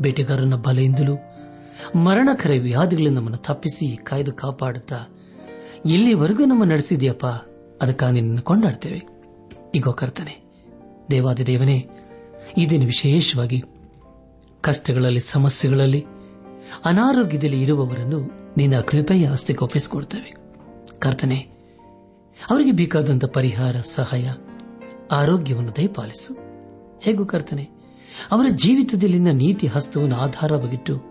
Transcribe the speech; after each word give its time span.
ಬೇಟೆಗಾರನ 0.00 0.54
ಬಲೆಯಿಂದಲೂ 0.54 1.16
ಮರಣಕರ 1.96 2.50
ವ್ಯಾಧಿಗಳು 2.62 3.10
ನಮ್ಮನ್ನು 3.10 3.38
ತಪ್ಪಿಸಿ 3.38 3.96
ಕಾಯ್ದು 3.96 4.32
ಕಾಪಾಡುತ್ತಾ, 4.32 4.96
ಇಲ್ಲಿವರೆಗೂ 5.86 6.44
ನಮ್ಮ 6.44 6.64
ನಡೆಸಿದೆಯಪ್ಪ, 6.64 7.26
ಅದಕ್ಕಾಗಿ 7.82 8.14
ನಿನ್ನನ್ನು 8.14 8.42
ಕೊಂಡಾಡ್ತೇವೆ. 8.42 9.02
ಈಗ 9.74 9.88
ಕರ್ತನೆ, 9.88 10.44
ದೇವಾದಿ 11.10 11.46
ದೇವನೇ 11.46 11.86
ಇದನ್ನು 12.58 12.70
ದಿನ 12.70 12.86
ವಿಶೇಷವಾಗಿ, 12.86 13.62
ಕಷ್ಟಗಳಲ್ಲಿ, 14.60 15.20
ಸಮಸ್ಯೆಗಳಲ್ಲಿ, 15.20 16.04
ಅನಾರೋಗ್ಯದಲ್ಲಿ 16.84 17.62
ಇರುವವರನ್ನು 17.62 18.20
ನಿನ್ನ 18.56 18.80
ಕೃಪೆಯ 18.80 19.28
ಆಸ್ತಿಗೆ 19.28 19.64
ಒಪ್ಪಿಸಿಕೊಡ್ತೇವೆ 19.64 20.34
ಕರ್ತನೆ, 20.98 21.38
ಅವರಿಗೆ 22.50 22.72
ಬೇಕಾದಂಥ 22.72 23.24
ಪರಿಹಾರ, 23.24 23.76
ಸಹಾಯ, 23.80 24.30
ಆರೋಗ್ಯವನ್ನು 25.12 25.76
ದಯಪಾಲಿಸು. 25.76 26.34
ಹೇಗೂ 27.02 27.26
ಕರ್ತನೆ 27.26 27.75
ಅವರ 28.30 28.46
ಜೀವಿತದಲ್ಲಿನ 28.48 29.30
ನೀತಿ 29.30 29.66
ಹಸ್ತವನ್ನು 29.66 30.16
ಆಧಾರವಾಗಿಟ್ಟು 30.16 31.02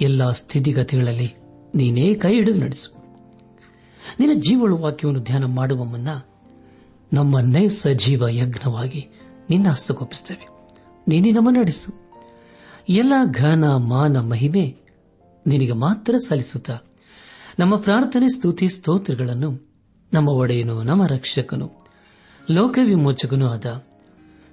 ಎಲ್ಲಾ 0.00 0.30
ಸ್ಥಿತಿಗತಿಗಳಲ್ಲಿ 0.30 1.34
ನೀನೇ 1.74 2.14
ಕೈ 2.14 2.34
ಹಿಡಿದು 2.34 2.60
ನಡೆಸು. 2.60 2.98
ನಿನ್ನ 4.20 4.40
ಜೀವಳ 4.40 4.72
ವಾಕ್ಯವನ್ನು 4.72 5.20
ಧ್ಯಾನ 5.22 5.44
ಮಾಡುವ 5.44 5.84
ಮುನ್ನ 5.84 6.08
ನಮ್ಮನ್ನೇ 7.12 7.68
ಸಜೀವ 7.68 8.28
ಯಜ್ಞವಾಗಿ 8.28 9.08
ನಿನ್ನ 9.50 9.68
ಹಸ್ತಗೊಪ್ಪಿಸುತ್ತೇವೆ 9.68 10.48
ನೀನೇ 11.08 11.30
ನಮ್ಮ 11.30 11.50
ನಡೆಸು. 11.50 12.08
ಎಲ್ಲ 12.88 13.12
ಘನ 13.30 13.76
ಮಾನ 13.76 14.20
ಮಹಿಮೆ 14.20 14.76
ನಿನಗೆ 15.46 15.72
ಮಾತ್ರ 15.72 16.14
ಸಲ್ಲಿಸುತ್ತಾ 16.16 16.78
ನಮ್ಮ 17.58 17.76
ಪ್ರಾರ್ಥನೆ, 17.76 18.28
ಸ್ತುತಿ, 18.28 18.68
ಸ್ತೋತ್ರಗಳನ್ನು 18.68 19.68
ನಮ್ಮ 20.12 20.28
ಒಡೆಯನು, 20.28 20.82
ನಮ್ಮ 20.82 21.06
ರಕ್ಷಕನು, 21.06 21.72
ಲೋಕವಿಮೋಚಕನೂ 22.50 23.46
ಆದ 23.46 23.86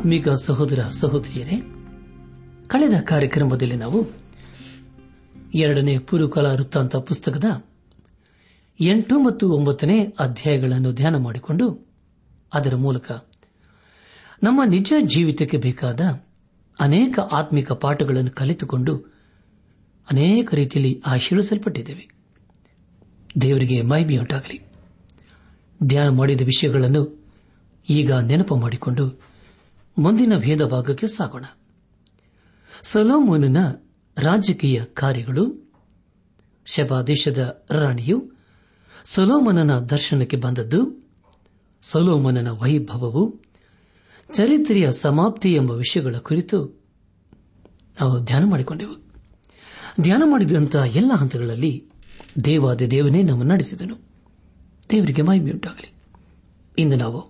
ಆತ್ಮಿಕ 0.00 0.28
ಸಹೋದರ 0.28 0.88
ಸಹೋದರಿಯರೇ, 0.88 1.56
ಕಳೆದ 2.66 3.00
ಕಾರ್ಯಕ್ರಮದಲ್ಲಿ 3.00 3.76
ನಾವು 3.76 4.06
ಎರಡನೇ 5.54 5.98
ಪುರುಕಲ 5.98 6.46
ವೃತ್ತಾಂತ 6.46 6.96
ಪುಸ್ತಕದ 6.96 7.64
ಎಂಟು 8.80 9.18
ಮತ್ತು 9.18 9.50
ಒಂಬತ್ತನೇ 9.50 10.04
ಅಧ್ಯಾಯಗಳನ್ನು 10.18 10.92
ಧ್ಯಾನ 10.92 11.16
ಮಾಡಿಕೊಂಡು 11.16 11.88
ಅದರ 12.54 12.74
ಮೂಲಕ 12.74 13.10
ನಮ್ಮ 14.42 14.60
ನಿಜ 14.64 14.92
ಜೀವಿತಕ್ಕೆ 15.02 15.56
ಬೇಕಾದ 15.56 16.00
ಅನೇಕ 16.80 17.18
ಆತ್ಮಿಕ 17.20 17.72
ಪಾಠಗಳನ್ನು 17.72 18.30
ಕಲಿತುಕೊಂಡು 18.30 18.96
ಅನೇಕ 20.10 20.54
ರೀತಿಯಲ್ಲಿ 20.54 21.02
ಆಶೀರ್ವಿಸಲ್ಪಟ್ಟಿದ್ದೇವೆ 21.06 22.10
ದೇವರಿಗೆ 23.40 23.82
ಮಹಿಮೆಯುಂಟಾಗಲಿ. 23.82 24.60
ಧ್ಯಾನ 25.86 26.08
ಮಾಡಿದ 26.08 26.40
ವಿಷಯಗಳನ್ನು 26.40 27.24
ಈಗ 27.90 28.12
ನೆನಪು 28.12 28.56
ಮಾಡಿಕೊಂಡು 28.56 29.29
ಮುಂದಿನ 30.00 30.38
ಭೇದ 30.38 30.62
ಭಾಗಕ್ಕೆ 30.62 31.06
ಸಾಗೋಣ. 31.06 31.44
ಸೊಲೋಮೋನನ 32.82 33.70
ರಾಜಕೀಯ 34.18 34.84
ಕಾರ್ಯಗಳು, 34.84 35.72
ಶಬಾದೇಶದ 36.66 37.64
ರಾಣಿಯು 37.70 38.32
ಸೊಲೋಮನನ 39.04 39.78
ದರ್ಶನಕ್ಕೆ 39.78 40.36
ಬಂದದ್ದು, 40.36 41.08
ಸೊಲೋಮನನ 41.80 42.50
ವೈಭವವು 42.50 43.40
ಚರಿತ್ರೆಯ 44.34 44.92
ಸಮಾಪ್ತಿ 44.92 45.54
ಎಂಬ 45.54 45.70
ವಿಷಯಗಳ 45.70 46.16
ಕುರಿತು 46.18 46.84
ನಾವು 48.00 48.24
ಧ್ಯಾನ 48.24 48.44
ಮಾಡಿಕೊಂಡೆವು. 48.44 48.94
ಧ್ಯಾನ 50.00 50.22
ಮಾಡಿದಂತಹ 50.26 50.96
ಎಲ್ಲ 50.96 51.12
ಹಂತಗಳಲ್ಲಿ 51.12 51.84
ದೇವಾದ 52.44 52.82
ದೇವನೇ 52.82 53.22
ನಮ್ಮನ್ನು 53.22 53.54
ನಡೆಸಿದನು. 53.54 53.96
ದೇವರಿಗೆ 54.90 55.22
ಮಹಿಮೆಯುಂಟಾಗಲಿ. 55.22 55.92
ಇಂದು 56.78 56.96
ನಾವು 56.96 57.29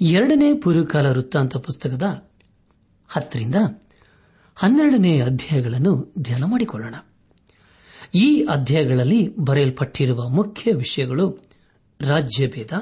ಎರಡನೇ 0.00 0.54
ಪೂರ್ವಕಾಲ 0.54 1.06
ವೃತ್ತಾಂತ 1.06 1.56
ಪುಸ್ತಕದ 1.56 2.32
ಹತ್ತರಿಂದ 3.08 3.54
ಹನ್ನೆರಡನೇ 4.56 5.20
ಅಧ್ಯಾಯಗಳನ್ನು 5.20 6.14
ಧ್ಯಾನ 6.18 6.44
ಮಾಡಿಕೊಳ್ಳೋಣ. 6.44 6.94
ಈ 8.14 8.44
ಅಧ್ಯಾಯಗಳಲ್ಲಿ 8.44 9.36
ಬರೆಯಲ್ಪಟ್ಟಿರುವ 9.36 10.28
ಮುಖ್ಯ 10.28 10.72
ವಿಷಯಗಳು 10.72 11.48
ರಾಜ್ಯಭೇದ, 12.00 12.72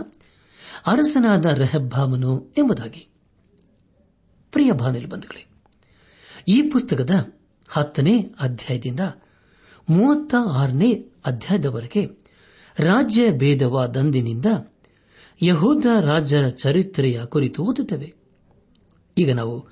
ಅರಸನಾದ 0.87 1.47
ರೆಹಬ್ಬಾಮನು 1.47 2.55
ಎಂಬುದಾಗಿ. 2.59 3.09
ಪ್ರಿಯ 4.53 4.73
ಬಾನುಲಿ 4.73 5.07
ಬಂಧುಗಳೇ 5.07 5.47
ಈ 6.49 6.63
ಪುಸ್ತಕದ 6.63 7.33
ಹತ್ತನೇ 7.69 8.21
ಅಧ್ಯಾಯದಿಂದ 8.41 9.01
ಮೂವತ್ತ 9.91 10.35
ಆರನೇ 10.53 10.93
ಅಧ್ಯಾಯದವರೆಗೆ 11.27 12.07
ರಾಜ್ಯ 12.79 13.31
ಭೇದವಾದಂದಿನಿಂದ 13.31 14.47
ಯಹೂದ 15.43 15.87
ರಾಜರ 16.01 16.49
ಚರಿತ್ರೆಯ 16.49 17.25
ಕುರಿತು 17.25 17.63
ಓದುತ್ತೇವೆ. 17.63 18.15
ಈಗ 19.19 19.33
ನಾವು 19.33 19.67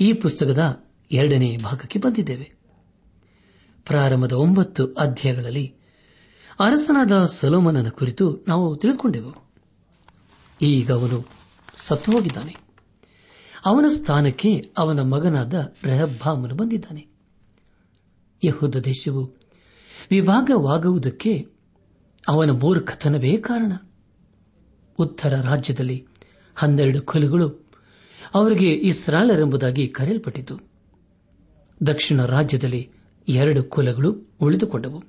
ಈ 0.00 0.12
ಪುಸ್ತಕದ 0.12 0.84
ಎರಡನೇ 1.12 1.56
ಭಾಗಕ್ಕೆ 1.56 1.98
ಬಂದಿದ್ದೇವೆ. 1.98 2.52
ಪ್ರಾರಂಭದ 3.86 4.32
ಒಂಬತ್ತು 4.32 4.94
ಅಧ್ಯಾಯಗಳಲ್ಲಿ 4.94 5.74
ಅರಸನಾದ 6.60 7.26
ಸಲೋಮನನ 7.26 7.88
ಕುರಿತು 7.88 8.44
ನಾವು 8.48 8.76
ತಿಳಿದುಕೊಂಡೆವು. 8.76 9.34
ಈಗ 10.62 10.92
ಅವನು 10.92 11.28
ಸತ್ತು 11.76 12.12
ಹೋಗಿದ್ದಾನೆ. 12.12 12.56
ಅವನ 13.64 13.84
ಸ್ಥಾನಕ್ಕೆ 13.88 14.72
ಅವನ 14.78 15.00
ಮಗನಾದ 15.00 15.74
ರೆಹಬ್ಬಾಮನು 15.84 16.54
ಬಂದಿದ್ದಾನೆ. 16.54 17.06
ಯಹೂದ 18.44 18.76
ದೇಶವು 18.76 19.36
ವಿಭಾಗವಾಗುವುದಕ್ಕೆ 20.10 21.46
ಅವನ 22.28 22.50
ಮೂರ್ಖತನವೇ 22.50 23.36
ಕಾರಣ. 23.36 23.72
ಉತ್ತರ 24.98 25.40
ರಾಜ್ಯದಲ್ಲಿ 25.40 26.06
ಹನ್ನೆರಡು 26.54 27.02
ಕುಲಗಳು 27.02 27.68
ಅವರಿಗೆ 28.34 28.72
ಇಸ್ರಾಲರೆಂಬುದಾಗಿ 28.72 29.88
ಕರೆಯಲ್ಪಟ್ಟಿತು. 29.88 30.60
ದಕ್ಷಿಣ 31.86 32.24
ರಾಜ್ಯದಲ್ಲಿ 32.24 32.90
ಎರಡು 33.28 33.62
ಕುಲಗಳು 33.62 34.16
ಉಳಿದುಕೊಂಡವು. 34.40 35.02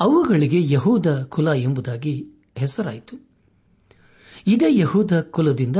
ಅವುಗಳಿಗೆ 0.00 0.72
ಯಹೂದ 0.72 1.22
ಕುಲ 1.22 1.48
ಎಂಬುದಾಗಿ 1.48 2.26
ಹೆಸರಾಯಿತು. 2.56 3.28
ಇದೇ 4.46 4.78
ಯಹೂದ 4.78 5.20
ಕುಲದಿಂದ 5.20 5.76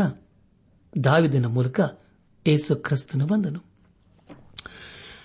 ದಾವಿದನ 1.04 1.46
ಮೂಲಕ 1.46 1.80
ಏಸು 2.46 2.76
ಕ್ರಿಸ್ತನು 2.76 3.26
ಬಂದನು. 3.26 3.64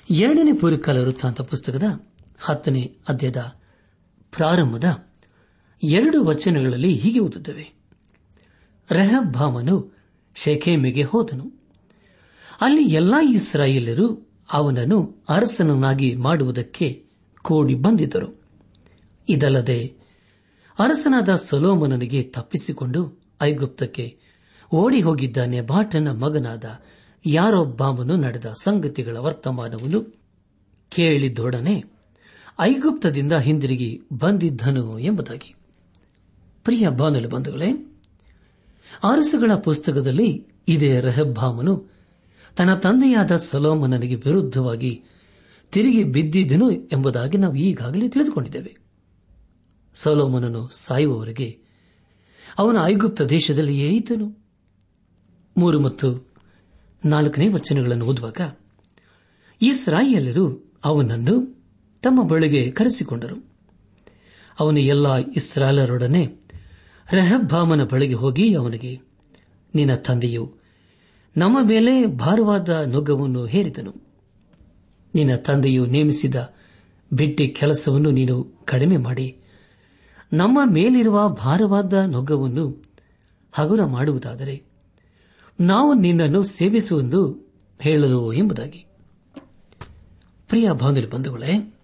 ಎರಡನೇ 0.09 0.53
ಪೂರ್ವಕಾಲ 0.53 0.97
ವೃತ್ತಾಂತ 0.97 1.41
ಪುಸ್ತಕದ 1.41 1.83
ಹತ್ತನೇ 2.39 2.97
ಅಧ್ಯಾಯದ 3.09 3.55
ಪ್ರಾರಂಭದ 4.31 5.05
ಎರಡು 5.83 6.23
ವಚನಗಳಲ್ಲಿ 6.23 6.95
ಹೀಗೆ 6.95 7.19
ಓದುತ್ತವೆ. 7.19 7.78
ರೆಹಬ್ಬಾಮನು 8.91 9.97
ಶೆಖೇಮಿಗೆ 10.35 11.03
ಹೋದನು. 11.03 11.51
ಅಲ್ಲಿ 12.61 12.83
ಎಲ್ಲಾ 12.83 13.21
ಇಸ್ರಾಯೇಲರು 13.21 14.29
ಅವನನ್ನು 14.51 15.25
ಅರಸನನ್ನಾಗಿ 15.29 16.15
ಮಾಡುವುದಕ್ಕೆ 16.15 17.05
ಕೂಡಿ 17.41 17.75
ಬಂದಿದ್ದರು. 17.75 18.41
ಇದಲ್ಲದೆ 19.29 19.93
ಅರಸನಾದ 20.79 21.35
ಸೊಲೋಮನನಿಗೆ 21.35 22.23
ತಪ್ಪಿಸಿಕೊಂಡು 22.23 23.21
ಐಗುಪ್ತಕ್ಕೆ 23.41 24.17
ಓಡಿ 24.71 25.01
ಹೋಗಿದ್ದ 25.01 25.37
ನೆಬಾಟನ 25.37 26.07
ಮಗನಾದ 26.11 26.65
ಯಾರೊಬ್ಬಾಮನು 27.25 28.15
ನಡೆದ 28.15 28.45
ಸಂಗತಿಗಳ 28.45 29.17
ವರ್ತಮಾನವನ್ನು 29.17 30.17
ಕೇಳಿದೊಡನೆ 30.89 31.83
ಐಗುಪ್ತದಿಂದ 32.59 33.33
ಹಿಂದಿರುಗಿ 33.33 34.01
ಬಂದಿದ್ದನು 34.13 34.99
ಎಂಬುದಾಗಿ. 34.99 35.55
ಪ್ರಿಯ 36.63 36.89
ಬಾನಲು 36.89 37.29
ಬಂಧುಗಳೇ 37.29 37.88
ಅರಸುಗಳ 39.03 39.51
ಪುಸ್ತಕದಲ್ಲಿ 39.53 40.47
ಇದೇ 40.67 40.99
ರೆಹಬ್ಬಾಮನು 40.99 41.99
ತನ್ನ 42.57 42.75
ತಂದೆಯಾದ 42.75 43.35
ಸಲೋಮನನಿಗೆ 43.35 44.15
ವಿರುದ್ಧವಾಗಿ 44.15 45.03
ತಿರುಗಿ 45.71 46.03
ಬಿದ್ದಿದ್ದನು 46.03 46.71
ಎಂಬುದಾಗಿ 46.71 47.37
ನಾವು 47.37 47.55
ಈಗಾಗಲೇ 47.55 48.09
ತಿಳಿದುಕೊಂಡಿದ್ದೇವೆ. 48.09 48.77
ಸಲೋಮನನು 49.93 50.67
ಸಾಯುವವರೆಗೆ 50.67 51.59
ಅವನ 52.57 52.77
ಐಗುಪ್ತ 52.83 53.21
ದೇಶದಲ್ಲಿಯೇ 53.21 53.89
ಇದ್ದನು. 53.89 54.45
ಮೂರು 55.57 55.81
ಮತ್ತು 55.81 56.29
ನಾಲ್ಕನೇ 57.05 57.47
ವಚನಗಳನ್ನು 57.47 58.05
ಓದುವಾಗ 58.05 58.37
ಇಸ್ರಾಯೇಲರು 59.61 60.73
ಅವನನ್ನು 60.83 61.63
ತಮ್ಮ 62.01 62.23
ಬಳಿಗೆ 62.23 62.71
ಕರೆಸಿಕೊಂಡರು. 62.71 63.35
ಅವನು 64.59 64.79
ಎಲ್ಲಾ 64.79 65.17
ಇಸ್ರಾಲರೊಡನೆ 65.17 66.38
ರೆಹಬ್ಬಾಮನ 67.11 67.83
ಬಳಿಗೆ 67.83 68.13
ಹೋಗಿ 68.13 68.55
ಅವನಿಗೆ, 68.55 68.99
ನಿನ್ನ 69.75 69.95
ತಂದೆಯು 69.95 70.53
ನಮ್ಮ 71.37 71.57
ಮೇಲೆ 71.63 72.05
ಭಾರವಾದ 72.05 72.69
ನೊಗ್ಗವನ್ನು 72.69 73.45
ಹೇರಿದನು. 73.45 73.95
ನಿನ್ನ 75.15 75.35
ತಂದೆಯು 75.35 75.85
ನೇಮಿಸಿದ 75.85 76.53
ಬಿಟ್ಟಿ 77.13 77.47
ಕೆಲಸವನ್ನು 77.47 78.11
ನೀನು 78.11 78.43
ಕಡಿಮೆ 78.65 78.97
ಮಾಡಿ. 78.97 79.37
ನಮ್ಮ 80.33 80.59
ಮೇಲಿರುವ 80.65 81.29
ಭಾರವಾದ 81.29 81.93
ನೊಗ್ಗವನ್ನು 81.93 82.83
ಹಗುರ 83.51 83.85
ಮಾಡುವುದಾದರೆ 83.85 84.63
ನಾವು 85.59 85.93
ನಿನ್ನನ್ನು 85.93 86.43
ಸೇವಿಸುವೆಂದು 86.43 87.49
ಹೇಳಲು 87.79 88.33
ಎಂಬುದಾಗಿ. 88.33 88.85
ಪ್ರಿಯ 90.47 90.71
ಬಂಧುಗಳೇ, 90.71 91.79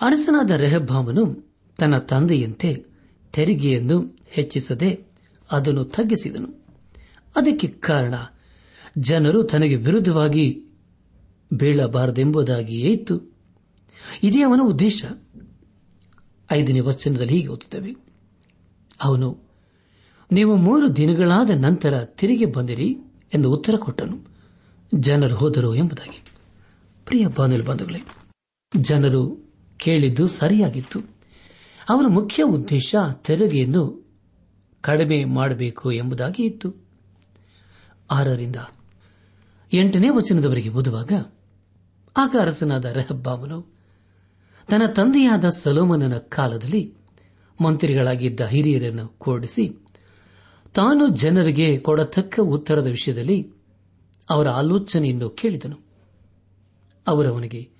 ಅರಸನಾದ 0.00 0.50
ರೆಹಬ್ಬಾಮನು 0.50 1.54
ತನ್ನ 1.78 1.98
ತಂದೆಯಂತೆ 1.98 2.95
ತೆರಿಗೆಯನ್ನು 3.36 4.18
ಹೆಚ್ಚಿಸದೆ 4.26 5.04
ಅದನ್ನು 5.50 5.84
ತಗ್ಗಿಸಿದನು. 5.84 6.66
ಅದಕ್ಕೆ 7.36 7.68
ಕಾರಣ, 7.68 8.14
ಜನರು 8.98 9.42
ತನಗೆ 9.42 9.76
ವಿರುದ್ಧವಾಗಿ 9.76 10.64
ಬೀಳಬಾರದೆಂಬುದಾಗಿಯೇ 11.52 12.92
ಇತ್ತು. 12.92 13.36
ಇದೇ 14.22 14.42
ಅವನ 14.42 14.60
ಉದ್ದೇಶ. 14.64 15.04
ಐದನೇ 16.52 16.80
ವಚನದಲ್ಲಿ 16.80 17.32
ಹೀಗೆ 17.32 17.46
ಓದುತ್ತೇವೆ. 17.46 17.96
ಅವನು, 19.02 19.38
ನೀವು 20.32 20.56
ಮೂರು 20.56 20.96
ದಿನಗಳಾದ 20.96 21.50
ನಂತರ 21.50 22.04
ತಿರುಗಿ 22.04 22.44
ಬಂದಿರಿ 22.44 22.96
ಎಂದು 23.34 23.52
ಉತ್ತರ 23.52 23.74
ಕೊಟ್ಟನು. 23.76 24.26
ಜನರು 24.94 25.34
ಹೋದರು 25.34 25.74
ಎಂಬುದಾಗಿ. 25.74 26.24
ಪ್ರಿಯ 27.04 27.26
ಬಾನುಲು 27.26 27.64
ಬಂಧುಗಳೇ, 27.64 28.00
ಜನರು 28.76 29.50
ಕೇಳಿದ್ದು 29.76 30.26
ಸರಿಯಾಗಿತ್ತು. 30.26 31.15
ಅವರ 31.88 32.06
ಮುಖ್ಯ 32.06 32.42
ಉದ್ದೇಶ 32.42 32.94
ತೆರಿಗೆಯನ್ನು 33.14 34.06
ಕಡಿಮೆ 34.80 35.24
ಮಾಡಬೇಕು 35.24 35.92
ಎಂಬುದಾಗಿ 35.92 36.44
ಇತ್ತು. 36.44 36.74
ಆರರಿಂದ 38.10 38.56
ಎಂಟನೇ 39.72 40.08
ವಚನದವರೆಗೆ 40.08 40.68
ಓದುವಾಗ, 40.68 41.12
ಆಗ 42.16 42.36
ಅರಸನಾದ 42.40 42.84
ರೆಹಬ್ಬಾಮನು 42.84 43.74
ತನ್ನ 44.68 44.86
ತಂದೆಯಾದ 44.86 45.48
ಸಲೋಮನನ 45.48 46.18
ಕಾಲದಲ್ಲಿ 46.18 46.94
ಮಂತ್ರಿಗಳಾಗಿದ್ದ 47.60 48.40
ಹಿರಿಯರನ್ನು 48.40 49.08
ಕೂಡಿಸಿ, 49.08 49.86
ತಾನು 50.74 51.08
ಜನರಿಗೆ 51.08 51.78
ಕೊಡತಕ್ಕ 51.78 52.40
ಉತ್ತರದ 52.40 52.86
ವಿಷಯದಲ್ಲಿ 52.86 53.52
ಅವರ 54.30 54.48
ಆಲೋಚನೆಯನ್ನು 54.48 55.28
ಕೇಳಿದನು. 55.28 55.76
ಅವರವನಿಗೆ 57.06 57.70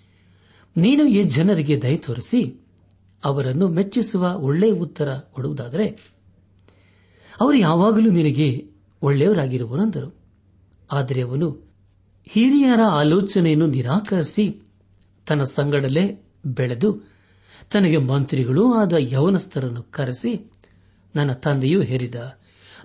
ನೀನು 0.77 1.07
ಈ 1.07 1.25
ಜನರಿಗೆ 1.25 1.83
ದಯ 1.83 1.97
ತೋರಿಸಿ 1.97 2.66
ಅವರನ್ನು 3.25 3.69
ಮೆಚ್ಚಿಸುವ 3.69 4.35
ಒಳ್ಳೆಯ 4.39 4.73
ಉತ್ತರ 4.73 5.15
ಕೊಡುವುದಾದರೆ, 5.15 5.87
ಅವರು 7.41 7.57
ಯಾವಾಗಲೂ 7.57 8.11
ನಿನಗೆ 8.11 8.67
ಒಳ್ಳೆಯವರಾಗಿರುವನೆಂದರು 9.03 10.17
ಆದರೆ 10.93 11.21
ಅವನು 11.21 11.51
ಹಿರಿಯರ 12.29 12.81
ಆಲೋಚನೆಯನ್ನು 12.91 13.67
ನಿರಾಕರಿಸಿ 13.67 14.63
ತನ್ನ 15.27 15.43
ಸಂಗಡಲೇ 15.43 16.25
ಬೆಳೆದು 16.47 17.03
ತನಗೆ 17.71 17.99
ಮಂತ್ರಿಗಳೂ 17.99 18.75
ಆದ 18.75 18.93
ಯವನಸ್ಥರನ್ನು 18.99 19.83
ಕರೆಸಿ, 19.83 20.53
ನನ್ನ 21.17 21.33
ತಂದೆಯೂ 21.33 21.83
ಹೇರಿದ 21.83 22.15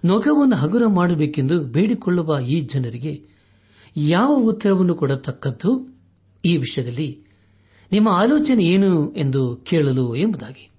ನೊಗವನ್ನು 0.05 0.55
ಹಗುರ 0.55 0.85
ಮಾಡಬೇಕೆಂದು 0.87 1.59
ಬೇಡಿಕೊಳ್ಳುವ 1.59 2.39
ಈ 2.39 2.61
ಜನರಿಗೆ 2.61 3.23
ಯಾವ 3.97 4.31
ಉತ್ತರವನ್ನು 4.41 4.95
ಕೊಡತಕ್ಕದ್ದು? 4.95 5.99
ಈ 6.45 6.57
ವಿಷಯದಲ್ಲಿ 6.57 7.25
ನಿಮ್ಮ 7.91 8.09
ಆಲೋಚನೆ 8.09 8.65
ಏನು 8.65 9.13
ಎಂದು 9.13 9.55
ಕೇಳಲು 9.55 10.15
ಎಂಬುದಾಗಿ. 10.15 10.71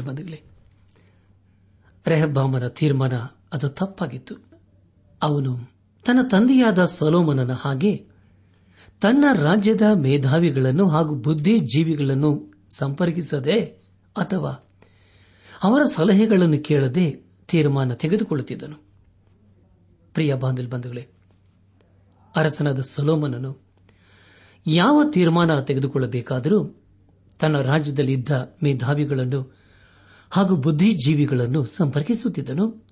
ಬಂಧುಗಳೇ, 0.00 0.42
ರೆಹಬ್ಬಾಮನ 2.06 2.68
ತೀರ್ಮಾನ 2.68 3.12
ಅದು 3.52 3.68
ತಪ್ಪಾಗಿತ್ತು. 3.68 4.34
ಅವನು 5.22 5.58
ತನ್ನ 6.04 6.18
ತಂದೆಯಾದ 6.28 6.84
ಸಲೋಮನನ 6.84 7.52
ಹಾಗೆ 7.52 8.06
ತನ್ನ 9.00 9.24
ರಾಜ್ಯದ 9.34 9.82
ಮೇಧಾವಿಗಳನ್ನು 9.94 10.88
ಹಾಗೂ 10.88 11.14
ಬುದ್ಧಿಜೀವಿಗಳನ್ನು 11.14 12.52
ಸಂಪರ್ಕಿಸದೆ 12.70 13.60
ಅಥವಾ 14.16 14.68
ಅವರ 15.62 15.82
ಸಲಹೆಗಳನ್ನು 15.84 16.58
ಕೇಳದೆ 16.58 17.10
ತೀರ್ಮಾನ 17.48 17.92
ತೆಗೆದುಕೊಳ್ಳುತ್ತಿದ್ದನು. 17.92 18.84
ಪ್ರಿಯ 20.14 20.34
ಬಾಂಧಲ್ 20.34 20.68
ಬಂಧುಗಳೇ, 20.68 21.08
ಅರಸನಾದ 22.36 22.80
ಸೊಲೋಮನನು 22.80 23.65
ಯಾವ 24.66 25.10
ತೀರ್ಮಾನ 25.10 25.60
ತೆಗೆದುಕೊಳ್ಳಬೇಕಾದರೂ 25.60 26.82
ತನ್ನ 27.40 27.60
ರಾಜ್ಯದಲ್ಲಿದ್ದ 27.60 28.56
ಮೇಧಾವಿಗಳನ್ನು 28.62 29.56
ಹಾಗೂ 30.30 30.56
ಬುದ್ಧಿಜೀವಿಗಳನ್ನು 30.56 31.64
ಸಂಪರ್ಕಿಸುತ್ತಿದ್ದನು. 31.64 32.84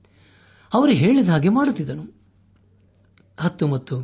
ಅವರು 0.74 0.92
ಹೇಳಿದ 0.92 1.28
ಹಾಗೆ 1.28 1.48
ಮಾಡುತ್ತಿದ್ದನು. 1.48 2.04
ಹತ್ತು 3.40 3.68
ಮತ್ತು 3.68 3.98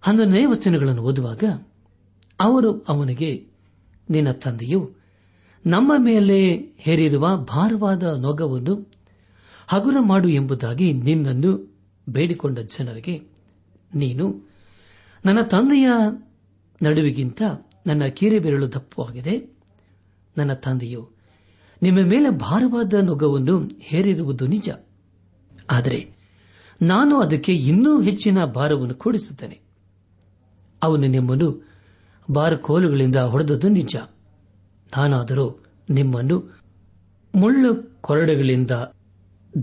ಹನ್ನೊಂದನೇ 0.00 0.44
ವಚನಗಳನ್ನು 0.44 1.02
ಓದುವಾಗ 1.02 1.44
ಅವರು 2.40 2.78
ಅವನಿಗೆ, 2.88 3.46
ನಿನ್ನ 4.10 4.30
ತಂದೆಯು 4.30 4.92
ನಮ್ಮ 5.66 5.92
ಮೇಲೆ 5.98 6.56
ಹೇರಿರುವ 6.78 7.36
ಭಾರವಾದ 7.36 8.02
ನೊಗವನ್ನು 8.02 8.92
ಹಗುರ 9.66 9.96
ಮಾಡು 10.00 10.28
ಎಂಬುದಾಗಿ 10.28 10.92
ನಿನ್ನನ್ನು 10.92 11.52
ಬೇಡಿಕೊಂಡ 12.08 12.58
ಜನರಿಗೆ, 12.58 13.22
ನೀನು 13.94 14.50
ನನ್ನ 15.26 15.40
ತಂದೆಯ 15.40 15.88
ನಡುವಿಗಿಂತ 16.82 17.42
ನನ್ನ 17.86 18.04
ಕೀರೆ 18.04 18.38
ಬೆರಳು 18.38 18.72
ದಪ್ಪವಾಗಿದೆ 18.72 19.56
ನನ್ನ 20.36 20.52
ತಂದೆಯು, 20.52 21.10
ನಿಮ್ಮ 21.82 21.98
ಮೇಲೆ 21.98 22.30
ಭಾರವಾದ 22.30 22.94
ನೊಗವನ್ನು 22.94 23.70
ಹೇರಿರುವುದು 23.80 24.46
ನಿಜ. 24.46 24.70
ಆದರೆ 25.70 26.14
ನಾನು 26.82 27.20
ಅದಕ್ಕೆ 27.20 27.54
ಇನ್ನೂ 27.54 28.00
ಹೆಚ್ಚಿನ 28.00 28.44
ಭಾರವನ್ನು 28.44 28.94
ಕೂಡಿಸುತ್ತೇನೆ. 28.94 29.60
ಅವನು 30.82 31.06
ನಿಮ್ಮನ್ನು 31.06 31.68
ಬಾರಕೋಲುಗಳಿಂದ 32.30 33.16
ಹೊಡೆದದ್ದು 33.16 33.68
ನಿಜ. 33.68 33.96
ನಾನಾದರೂ 34.96 35.64
ನಿಮ್ಮನ್ನು 35.90 36.60
ಮುಳ್ಳು 37.34 38.00
ಕೊರಡೆಗಳಿಂದ 38.00 38.70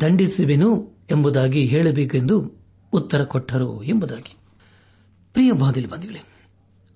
ದಂಡಿಸುವೆನು 0.01 0.97
ಎಂಬುದಾಗಿ 1.11 1.65
ಹೇಳಬೇಕೆಂದು 1.65 2.51
ಉತ್ತರ 2.93 3.23
ಕೊಟ್ಟರು 3.23 3.83
ಎಂಬುದಾಗಿ. 3.83 4.37
ಪ್ರಿಯ 5.33 5.51
ಬಾದಿಲ್ 5.51 5.87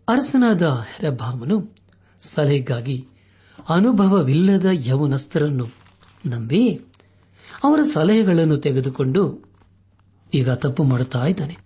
ಅರಸನಾದ 0.08 0.62
ಹೆರಭಾಮನು 0.62 1.76
ಸಲಹೆಗಾಗಿ 2.22 3.08
ಅನುಭವವಿಲ್ಲದ 3.70 4.66
ಯವನಸ್ಥರನ್ನು 4.74 5.68
ನಂಬಿ 6.26 6.76
ಅವರ 7.64 7.84
ಸಲಹೆಗಳನ್ನು 7.84 8.58
ತೆಗೆದುಕೊಂಡು 8.58 9.44
ಈಗ 10.34 10.50
ತಪ್ಪು 10.50 10.84
ಮಾಡುತ್ತಾ 10.84 11.26
ಇದ್ದಾನೆ. 11.26 11.58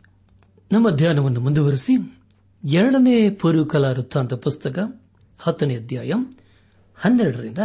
ನಮ್ಮ 0.72 0.90
ಧ್ಯಾನವನ್ನು 0.90 1.42
ಮುಂದುವರೆಸಿ 1.42 2.24
ಎರಡನೇ 2.64 3.30
ಪೂರ್ವಕಲಾ 3.30 3.90
ವೃತ್ತಾಂತ 3.90 4.34
ಪುಸ್ತಕ 4.34 4.80
ಹತ್ತನೇ 5.40 5.76
ಅಧ್ಯಾಯ 5.76 6.12
ಹನ್ನೆರಡರಿಂದ 6.96 7.58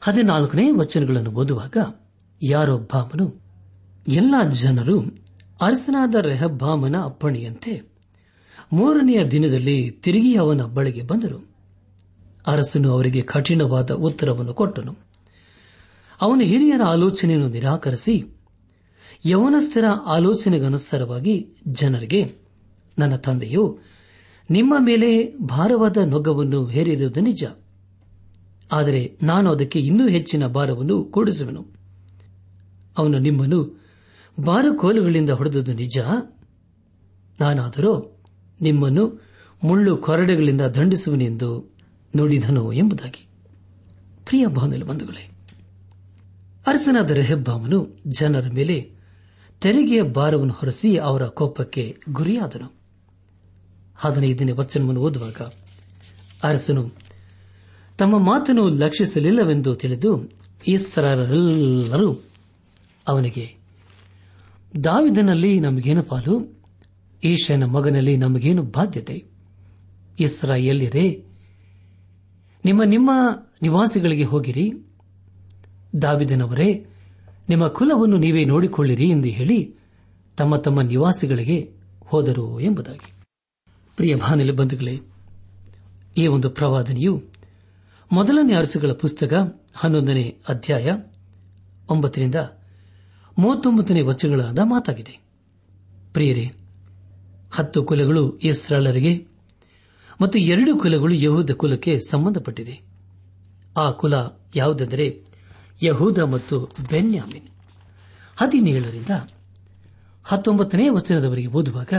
ಹದಿನಾಲ್ಕನೇ 0.00 0.70
ವಚನಗಳನ್ನು 0.70 1.30
ಓದುವಾಗ 1.30 1.76
ಯಾರೊಬ್ಬಾಮನು, 2.42 3.42
ಎಲ್ಲ 4.08 4.34
ಜನರು 4.50 5.00
ಅರಸನಾದ 5.60 6.14
ರೆಹಬ್ಬಾಮನ 6.14 6.96
ಅಪ್ಪಣೆಯಂತೆ 7.04 7.95
ಮೂರನೆಯ 8.72 9.24
ದಿನದಲ್ಲಿ 9.24 9.90
ತಿರುಗಿ 9.90 10.34
ಅವನ 10.34 10.62
ಬಳಿಗೆ 10.62 11.02
ಬಂದರು. 11.02 11.48
ಅರಸನು 12.46 12.92
ಅವರಿಗೆ 12.92 13.20
ಕಠಿಣವಾದ 13.20 13.90
ಉತ್ತರವನ್ನು 13.90 14.54
ಕೊಟ್ಟನು. 14.54 14.96
ಅವನ 16.20 16.40
ಹಿರಿಯರ 16.44 16.82
ಆಲೋಚನೆಯನ್ನು 16.82 17.48
ನಿರಾಕರಿಸಿ, 17.48 18.36
ಯವನಸ್ಥರ 19.26 19.84
ಆಲೋಚನೆಗನುಸಾರವಾಗಿ 20.06 21.48
ಜನರಿಗೆ, 21.68 22.34
ನನ್ನ 22.98 23.16
ತಂದೆಯು, 23.16 23.78
ನಿಮ್ಮ 24.50 24.74
ಮೇಲೆ 24.78 25.36
ಭಾರವಾದ 25.38 25.96
ನೊಗವನ್ನು 25.96 26.66
ಹೇರಿರುವುದು 26.66 27.20
ನಿಜ. 27.20 27.44
ಆದರೆ 28.72 29.18
ನಾನು 29.22 29.50
ಅದಕ್ಕೆ 29.50 29.80
ಇನ್ನೂ 29.80 30.08
ಹೆಚ್ಚಿನ 30.08 30.46
ಭಾರವನ್ನು 30.46 31.04
ಕೂಡಿಸುವೆನು. 31.04 31.66
ಅವನು 32.98 33.18
ನಿಮ್ಮನ್ನು 33.18 33.84
ಬಾರಕೋಲುಗಳಿಂದ 34.40 35.30
ಹೊಡೆದುದು 35.30 35.72
ನಿಜ? 35.72 35.98
ನಾನಾದರೂ 37.40 38.15
ನಿಮ್ಮನ್ನು 38.60 39.26
ಮುಳ್ಳು 39.64 39.96
ಕೊರಡೆಗಳಿಂದ 39.96 40.60
ದಂಡಿಸುವನೆಂದು 40.60 41.74
ನುಡಿದನು 42.16 42.72
ಎಂಬುದಾಗಿ. 42.72 43.26
ಪ್ರಿಯ 44.24 44.46
ಬಂಧುಗಳೇ, 44.46 45.30
ಅರಸನಾದ 46.66 47.10
ರೆಹಬ್ಬಾಮನು 47.10 47.98
ಜನರ 48.08 48.48
ಮೇಲೆ 48.52 48.90
ತೆರಿಗೆಯ 49.60 50.02
ಭಾರವನ್ನು 50.02 50.54
ಹೊರಸಿ 50.54 50.96
ಅವರ 50.96 51.26
ಕೋಪಕ್ಕೆ 51.26 51.96
ಗುರಿಯಾದನು. 52.12 52.72
ಹದಿನೈದನೇ 53.96 54.52
ವಚನವನ್ನು 54.52 55.00
ಓದುವಾಗ 55.00 55.36
ಅರಸನು 56.44 56.90
ತಮ್ಮ 57.98 58.18
ಮಾತನ್ನು 58.18 58.68
ಲಕ್ಷಿಸಲಿಲ್ಲವೆಂದು 58.68 59.74
ತಿಳಿದು 59.74 60.32
ಈಸರಾರರೆಲ್ಲರೂ 60.68 62.24
ಅವನಿಗೆ, 63.08 63.56
ದಾವಿದನಲ್ಲಿ 64.84 65.60
ನಮಗೇನು 65.60 66.02
ಪಾಲು? 66.02 66.55
ಈಶನ 67.24 67.64
ಮಗನಲ್ಲಿ 67.64 68.16
ನಮಗೇನು 68.16 68.62
ಬಾಧ್ಯತೆ? 68.62 69.24
ಇಸ್ರಾಯೇಲ್ಯರೇ, 70.20 71.24
ನಿಮ್ಮ 72.64 72.82
ನಿಮ್ಮ 72.84 73.10
ನಿವಾಸಿಗಳಿಗೆ 73.62 74.24
ಹೋಗಿರಿ. 74.24 74.72
ದಾವಿದನವರೇ, 76.02 76.86
ನಿಮ್ಮ 77.48 77.68
ಕುಲವನ್ನು 77.68 78.16
ನೀವೇ 78.16 78.44
ನೋಡಿಕೊಳ್ಳಿರಿ 78.44 79.08
ಎಂದು 79.08 79.28
ಹೇಳಿ 79.28 79.74
ತಮ್ಮ 80.36 80.56
ತಮ್ಮ 80.56 80.80
ನಿವಾಸಿಗಳಿಗೆ 80.80 81.72
ಹೋದರು 82.00 82.60
ಎಂಬುದಾಗಿ. 82.60 83.12
ಪ್ರಿಯ 83.96 84.16
ಭಾನಿಲ 84.16 84.52
ಬಂಧುಗಳೇ, 84.52 85.00
ಈ 86.16 86.26
ಒಂದು 86.26 86.50
ಪ್ರವಾದನೆಯು 86.50 87.22
ಮೊದಲನೇ 88.12 88.54
ಅರಸುಗಳ 88.54 88.92
ಪುಸ್ತಕ 88.92 89.62
ಹನ್ನೊಂದನೇ 89.74 90.36
ಅಧ್ಯಾಯ 90.48 90.90
ಒಂಬತ್ತರಿಂದ 91.90 92.34
ಮೂವತ್ತೊಂಬತ್ತನೇ 93.38 94.00
ವಚನಗಳಾದ 94.00 94.58
ಮಾತಾಗಿದೆ. 94.64 95.20
ಪ್ರಿಯರೇ 96.12 96.50
ಹತ್ತು 97.52 97.84
ಕುಲಗಳು 97.84 98.38
ಇಸ್ರಾಲರಿಗೆ 98.38 99.26
ಮತ್ತು 100.20 100.38
ಎರಡು 100.38 100.76
ಕುಲಗಳು 100.76 101.14
ಯಹೂದ 101.14 101.50
ಕುಲಕ್ಕೆ 101.50 102.00
ಸಂಬಂಧಪಟ್ಟಿದೆ. 102.00 102.80
ಆ 103.76 103.90
ಕುಲ 103.90 104.14
ಯಾವುದೆಂದರೆ 104.56 105.24
ಯಹೂದ 105.82 106.18
ಮತ್ತು 106.18 106.60
ಬೆನ್ಯಾಮಿನ್. 106.90 107.48
ಹದಿನೇಳರಿಂದ 108.36 109.28
ಹತ್ತೊಂಬತ್ತನೇ 110.24 110.88
ವಚನದವರೆಗೆ 110.88 111.46
ಓದುವಾಗ, 111.46 111.92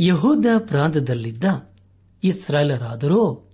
ಯಹೂದ 0.00 0.46
ಪ್ರಾಂತದಲ್ಲಿದ್ದ 0.58 1.44
ಇಸ್ರಾಯೇಲರಾದರೋ 2.24 3.44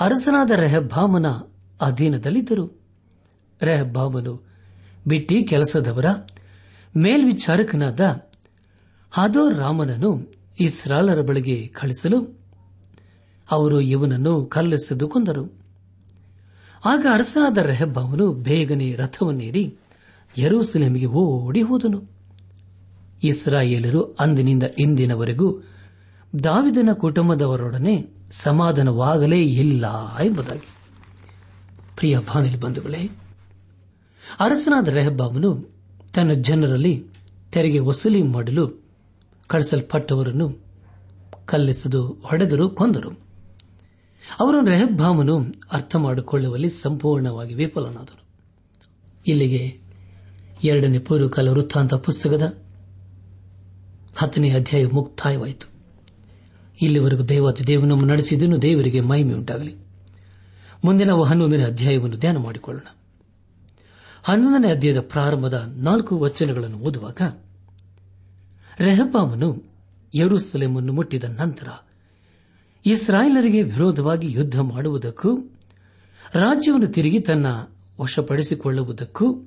ಅರಸನಾದ 0.00 0.50
ರೆಹಬ್ಬಾಮನ 0.50 1.26
ಅಧೀನದಲ್ಲಿದ್ದರು. 1.80 2.80
ರೆಹಬ್ಬಾಮನು 3.62 4.42
ಬಿಟ್ಟಿ 5.06 5.44
ಕೆಲಸದವರ 5.44 6.04
ಮೇಲ್ವಿಚಾರಕನಾದ 6.96 8.00
ಹಾದೋ 9.14 9.50
ರಾಮನನ್ನು 9.50 10.34
ಇಸ್ರಾಲರ 10.60 11.20
ಬಳಿಗೆ 11.20 11.66
ಕಳಿಸಲು 11.66 12.38
ಅವರು 13.50 13.80
ಇವನನ್ನು 13.80 14.46
ಕಲ್ಲೆಸೆದು 14.46 15.08
ಕೊಂದರು. 15.08 15.52
ಆಗ 16.84 17.06
ಅರಸನಾದ 17.12 17.58
ರೆಹಬ್ಬಾಮನು 17.58 18.32
ಬೇಗನೆ 18.32 18.94
ರಥವನ್ನೇರಿ 18.94 19.76
ಯರೂಸಲೇಮಿಗೆ 20.38 21.06
ಓಡಿ 21.06 21.62
ಹೋದನು. 21.62 22.02
ಇಸ್ರಾಯೇಲರು 23.22 24.02
ಅಂದಿನಿಂದ 24.02 24.62
ಇಂದಿನವರೆಗೂ 24.78 25.62
ದಾವಿದನ 26.44 26.88
ಕುಟುಂಬದವರೊಡನೆ 26.92 28.08
ಸಮಾಧಾನವಾಗಲೇ 28.30 29.42
ಇಲ್ಲ 29.42 30.16
ಎಂಬುದಾಗಿ. 30.16 30.68
ಪ್ರಿಯ 31.96 32.18
ಬಾನಿಲ್ 32.18 32.60
ಬಂಧುಗಳೇ, 32.60 33.10
ಅರಸನಾದ 34.40 34.88
ರೆಹಬ್ಬಾಮನು 34.88 35.70
ತನ್ನ 36.14 36.32
ಜನರಲ್ಲಿ 36.32 37.04
ತೆರಿಗೆ 37.52 37.78
ವಸೂಲಿ 37.78 38.22
ಮಾಡಲು 38.22 38.81
ಕಳಿಸಲ್ಪಟ್ಟವರನ್ನು 39.52 40.64
ಕಲ್ಲೆಸೆದು, 41.46 42.06
ಹೊಡೆದರು, 42.06 42.70
ಕೊಂದರು. 42.70 43.10
ಅವರು 44.40 44.64
ರೆಹಬ್ಬಾಮನು 44.64 45.44
ಅರ್ಥ 45.72 45.96
ಮಾಡಿಕೊಳ್ಳುವಲ್ಲಿ 45.96 46.70
ಸಂಪೂರ್ಣವಾಗಿ 46.70 47.54
ವಿಫಲನಾದರು 47.54 48.24
ಇಲ್ಲಿಗೆ 49.26 49.78
ಎರಡನೇ 50.64 50.98
ಪೂರ್ವಕಾಲ 50.98 51.48
ವೃತ್ತಾಂತ 51.48 51.94
ಪುಸ್ತಕದ 51.94 52.58
ಹತ್ತನೇ 54.16 54.50
ಅಧ್ಯಾಯ 54.50 54.86
ಮುಕ್ತಾಯವಾಯಿತು. 54.92 55.68
ಇಲ್ಲಿವರೆಗೂ 56.82 57.22
ದೇವಾತಿ 57.22 57.66
ದೇವನನ್ನು 57.66 58.04
ನಡೆಸಿದನು 58.04 58.62
ದೇವರಿಗೆ 58.62 59.00
ಮಹಿಮೆ 59.00 59.34
ಉಂಟಾಗಲಿ. 59.34 59.74
ಮುಂದಿನ 60.84 61.10
ಹನ್ನೊಂದನೇ 61.26 61.62
ಅಧ್ಯಾಯವನ್ನು 61.62 62.16
ಧ್ಯಾನ 62.16 62.36
ಮಾಡಿಕೊಳ್ಳೋಣ. 62.36 62.96
ಹನ್ನೊಂದನೇ 64.22 64.70
ಅಧ್ಯಾಯದ 64.70 65.00
ಪ್ರಾರಂಭದ 65.00 65.72
ನಾಲ್ಕು 65.76 66.18
ವಚನಗಳನ್ನು 66.18 66.78
ಓದುವಾಗ 66.78 67.20
ರೆಹಬಾಮನು 68.78 69.62
ಯರುಸಲೇಮನ್ನು 70.14 70.92
ಮುಟ್ಟಿದ 70.92 71.24
ನಂತರ 71.24 71.68
ಇಸ್ರಾಯೇಲರಿಗೆ 72.86 73.62
ವಿರೋಧವಾಗಿ 73.62 74.32
ಯುದ್ಧ 74.32 74.60
ಮಾಡುವುದಕ್ಕೂ, 74.60 75.38
ರಾಜ್ಯವನ್ನು 76.34 76.86
ತಿರುಗಿ 76.86 77.20
ತನ್ನ 77.20 77.46
ವಶಪಡಿಸಿಕೊಳ್ಳುವುದಕ್ಕೂ, 78.00 79.42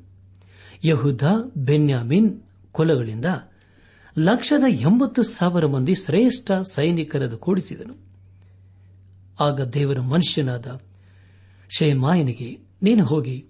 ಯಹುದ, 0.86 1.22
ಬೆನ್ಯಾಮಿನ್ 1.58 2.42
ಕೊಲಗಳಿಂದ 2.72 3.26
ಲಕ್ಷದ 4.18 4.64
ಎಂಬತ್ತು 4.70 5.24
ಸಾವಿರ 5.24 5.66
ಮಂದಿ 5.66 5.96
ಶ್ರೇಷ್ಠ 5.96 6.52
ಸೈನಿಕರನ್ನು 6.52 7.38
ಕೂಡಿಸಿದನು. 7.38 7.96
ಆಗ 9.40 9.62
ದೇವರ 9.62 10.00
ಮನುಷ್ಯನಾದ 10.00 10.80
ಶೇಮಾಯನಿಗೆ, 11.78 12.60
ನೀನು 12.84 13.06
ಹೋಗಿ, 13.06 13.46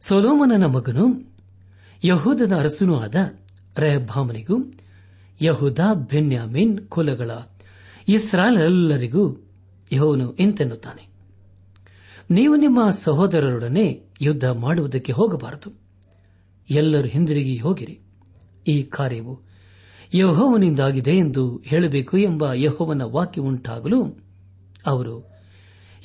ಸೊಲೋಮನನ 0.00 0.64
ಮಗನು 0.64 1.22
ಯಹೂದದ 2.04 2.56
ಅರಸನೂ 2.56 2.98
ಆದ 2.98 3.14
ರೆಹಭಾಮನಿಗೂ 3.78 4.56
ಯಹುದ, 5.42 5.78
ಬೆನ್ಯಾಮಿನ್ 5.94 6.86
ಕುಲಗಳ 6.88 7.30
ಇಸ್ರಾಲೆಲ್ಲರಿಗೂ 8.08 9.36
ಯಹೋವನು 9.92 10.34
ಎಂತೆನ್ನುತ್ತಾನೆ 10.34 11.08
ನೀವು 12.30 12.56
ನಿಮ್ಮ 12.56 12.90
ಸಹೋದರರೊಡನೆ 12.90 14.00
ಯುದ್ಧ 14.20 14.44
ಮಾಡುವುದಕ್ಕೆ 14.44 15.12
ಹೋಗಬಾರದು. 15.12 15.80
ಎಲ್ಲರೂ 16.70 17.08
ಹಿಂದಿರುಗಿ 17.08 17.56
ಹೋಗಿರಿ. 17.56 17.98
ಈ 18.68 18.82
ಕಾರ್ಯವು 18.82 19.40
ಯಹೋವನಿಂದಾಗಿದೆ 20.14 21.10
ಎಂದು 21.10 21.62
ಹೇಳಬೇಕು 21.64 22.18
ಎಂಬ 22.18 22.52
ಯಹೋವನ 22.52 23.02
ವಾಕ್ಯ 23.02 23.40
ಉಂಟಾಗಲು 23.40 24.18
ಅವರು 24.86 25.30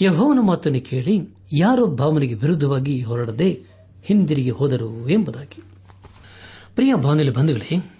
ಯಹೋವನ 0.01 0.39
ಮಾತನ್ನು 0.41 0.81
ಕೇಳಿ 0.81 1.19
ಯಾರೋ 1.53 1.87
ಭಾವನೆಗೆ 1.87 2.33
ವಿರುದ್ಧವಾಗಿ 2.33 3.01
ಹೊರಡದೆ 3.01 3.63
ಹಿಂದಿರುಗಿ 4.03 4.49
ಹೋದರು 4.49 5.09
ಎಂಬುದಾಗಿ. 5.09 5.63
ಪ್ರಿಯ 6.75 6.93
ಬಾನುಲಿ 6.93 7.29
ಬಂಧುಗಳೇ 7.29 7.96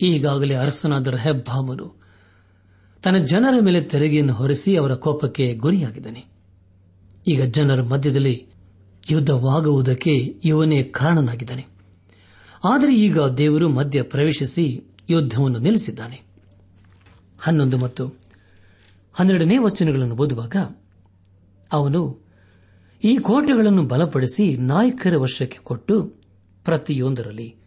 ಈಗಾಗಲೇ 0.00 0.54
ಅರಸನಾದ 0.54 1.14
ಹೆಬ್ಬಾಮನು 1.14 2.02
ತನ್ನ 3.02 3.18
ಜನರ 3.18 3.54
ಮೇಲೆ 3.60 3.80
ತೆರಿಗೆಯನ್ನು 3.80 4.32
ಹೊರಿಸಿ 4.32 4.76
ಅವರ 4.76 4.94
ಕೋಪಕ್ಕೆ 4.94 5.54
ಗುರಿಯಾಗಿದ್ದಾನೆ. 5.54 6.24
ಈಗ 7.26 7.42
ಜನರ 7.42 7.82
ಮಧ್ಯದಲ್ಲಿ 7.82 8.46
ಯುದ್ಧವಾಗುವುದಕ್ಕೆ 9.10 10.16
ಇವನೇ 10.44 10.82
ಕಾರಣನಾಗಿದ್ದಾನೆ. 10.82 11.66
ಆದರೆ 12.64 12.94
ಈಗ 12.94 13.18
ದೇವರು 13.20 13.68
ಮಧ್ಯ 13.68 14.02
ಪ್ರವೇಶಿಸಿ 14.02 14.82
ಯುದ್ದವನ್ನು 15.10 15.58
ನಿಲ್ಲಿಸಿದ್ದಾನೆ. 15.58 16.22
ಹನ್ನೊಂದು 17.40 17.76
ಮತ್ತು 17.76 18.06
ಹನ್ನೆರಡನೇ 19.14 19.58
ವಚನಗಳನ್ನು 19.58 20.16
ಓದುವಾಗ 20.16 20.56
ಅವನು 21.72 22.22
ಈ 23.04 23.16
ಕೋಟೆಗಳನ್ನು 23.16 23.82
ಬಲಪಡಿಸಿ 23.82 24.56
ನಾಯಕರ 24.56 25.16
ವರ್ಷಕ್ಕೆ 25.16 25.58
ಕೊಟ್ಟು 25.58 26.02
ಪ್ರತಿಯೊಂದರಲ್ಲಿ 26.64 27.61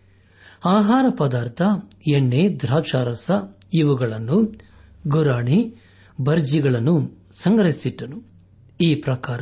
ಆಹಾರ 0.66 1.06
ಪದಾರ್ಥ, 1.18 1.62
ಎಣ್ಣೆ, 2.08 2.50
ದ್ರಾಕ್ಷಾರಸ, 2.50 3.32
ಇವುಗಳನ್ನು 3.74 4.54
ಗುರಾಣಿ, 5.08 5.76
ಬರ್ಜಿಗಳನ್ನು 6.22 7.12
ಸಂಗ್ರಹಿಸಿಟ್ಟನು. 7.32 8.24
ಈ 8.82 8.96
ಪ್ರಕಾರ 8.96 9.42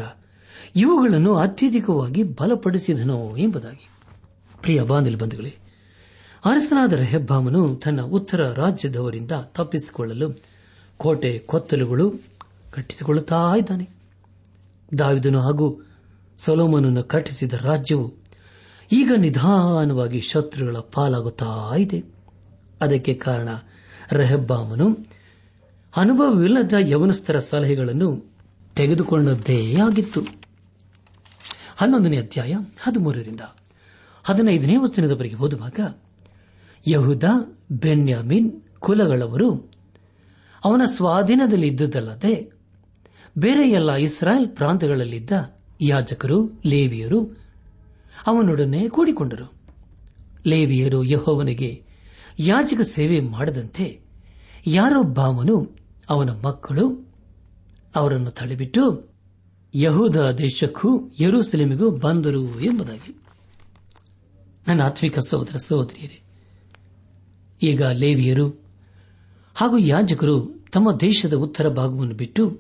ಇವುಗಳನ್ನು 0.76 1.36
ಅತ್ಯಧಿಕವಾಗಿ 1.36 2.24
ಬಲಪಡಿಸಿದನು 2.24 3.38
ಎಂಬುದಾಗಿ. 3.38 3.90
ಪ್ರಿಯ 4.62 4.82
ಬಾಂಧಲ್ 4.82 5.16
ಬಂಧುಗಳೇ, 5.16 5.54
ಅರಸನಾದ 6.46 6.94
ಹೆಬ್ಬಾಮನು 6.94 7.76
ತನ್ನ 7.76 8.02
ಉತ್ತರ 8.02 8.52
ರಾಜ್ಯದವರಿಂದ 8.52 9.32
ತಪ್ಪಿಸಿಕೊಳ್ಳಲು 9.32 10.42
ಕೋಟೆ 10.98 11.40
ಕೊತ್ತಲುಗಳು 11.40 12.12
ಕಟ್ಟಿಸಿಕೊಳ್ಳುತ್ತಾ 12.72 13.56
ಇದ್ದಾನೆ. 13.58 13.90
ದಾವಿದನು 15.00 15.40
ಹಾಗೂ 15.40 15.82
ಸೊಲೋಮನನ್ನು 16.38 17.04
ಕಟ್ಟಿಸಿದ 17.04 17.54
ರಾಜ್ಯವು 17.54 18.23
ಈಗ 18.92 19.12
ನಿಧಾನವಾಗಿ 19.18 20.22
ಶತ್ರುಗಳ 20.22 20.78
ಪಾಲಾಗುತ್ತಾ 20.78 21.76
ಇದೆ. 21.78 22.04
ಅದಕ್ಕೆ 22.82 23.14
ಕಾರಣ 23.14 23.50
ರೆಹಬ್ಬಾಮನು 24.12 24.98
ಅನುಭವವಿಲ್ಲದ 25.96 26.74
ಯವನಸ್ಥರ 26.80 27.40
ಸಲಹೆಗಳನ್ನು 27.40 28.26
ತೆಗೆದುಕೊಂಡದ್ದೇ 28.76 29.76
ಆಗಿತ್ತು. 29.76 30.22
ಹನ್ನೊಂದನೇ 31.78 32.18
ಅಧ್ಯಾಯ 32.18 32.54
ಹದಿಮೂರರಿಂದ 32.82 33.42
ಹದಿನೈದನೇ 34.24 34.78
ವಚನದವರೆಗೆ 34.78 35.36
ಓದುವಾಗ 35.36 35.80
ಯಹುದ, 36.88 37.24
ಬೆನ್ಯಾಮಿನ್ 37.72 38.62
ಕುಲಗಳವರು 38.80 39.72
ಅವನ 40.66 40.82
ಸ್ವಾಧೀನದಲ್ಲಿ 40.86 41.68
ಇದ್ದುದಲ್ಲದೆ 41.68 42.52
ಬೇರೆ 43.38 43.70
ಎಲ್ಲ 43.70 43.96
ಇಸ್ರಾಯೇಲ್ 43.96 44.48
ಪ್ರಾಂತಗಳಲ್ಲಿದ್ದ 44.48 45.32
ಯಾಜಕರು, 45.82 46.62
ಲೇವಿಯರು 46.66 47.43
ಅವನೊಡನೆ 48.28 48.90
ಕೂಡಿಕೊಂಡರು. 48.90 49.54
ಲೇವಿಯರು 50.46 51.04
ಯಹೋವನಿಗೆ, 51.04 51.84
ಯಾಜಕ 52.40 52.82
ಸೇವೆ 52.82 53.20
ಮಾಡದಂತೆ 53.20 54.02
ಯಾರೊಬ್ಬಾಮನು 54.68 55.78
ಅವನ 56.10 56.30
ಮಕ್ಕಳು 56.30 57.14
ಅವರನ್ನು 57.96 58.32
ತಳ್ಳಿಬಿಟ್ಟು, 58.32 59.14
ಯಹೂದ 59.76 60.32
ದೇಶಕ್ಕೂ 60.32 61.12
ಯರೂಸಲೇಮಿಗೂ 61.20 61.90
ಬಂದರು 61.90 62.60
ಎಂಬುದಾಗಿ. 62.60 63.16
ನನ್ನ 64.68 64.82
ಆತ್ಮಿಕ 64.84 65.20
ಸಹೋದರ 65.20 65.58
ಸಹೋದರಿಯರೇ, 65.58 66.22
ಈಗ 67.62 67.84
ಲೇವಿಯರು 67.84 68.64
ಹಾಗೂ 69.56 69.78
ಯಾಜಕರು 69.78 70.66
ತಮ್ಮ 70.72 70.92
ದೇಶದ 70.92 71.34
ಉತ್ತರ 71.34 71.70
ಭಾಗವನ್ನು 71.70 72.16
ಬಿಟ್ಟು 72.16 72.60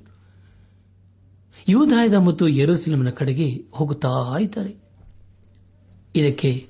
ಯೂದಾಯದ 1.69 2.13
ಮತ್ತು 2.13 2.47
ಯರೂಸಲೇಮಿನ 2.47 3.09
ಕಡೆಗೆ 3.09 3.65
ಹೋಗುತ್ತಾ 3.71 4.37
ಇದ್ದಾರೆ. 4.39 4.82
ಇದಕ್ಕೆ 6.15 6.67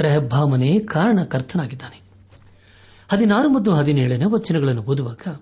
ರೆಹಬ್ಬಾಮನೇ 0.00 0.78
ಕಾರಣಕರ್ತನಾಗಿದ್ದಾನೆ. 0.78 2.02
ಹದಿನಾರು 3.08 3.48
ಮತ್ತು 3.48 3.70
ಹದಿನೇಳನೇ 3.70 4.24
ವಚನಗಳನ್ನು 4.24 4.82
ಓದುವಾಗ, 4.82 5.40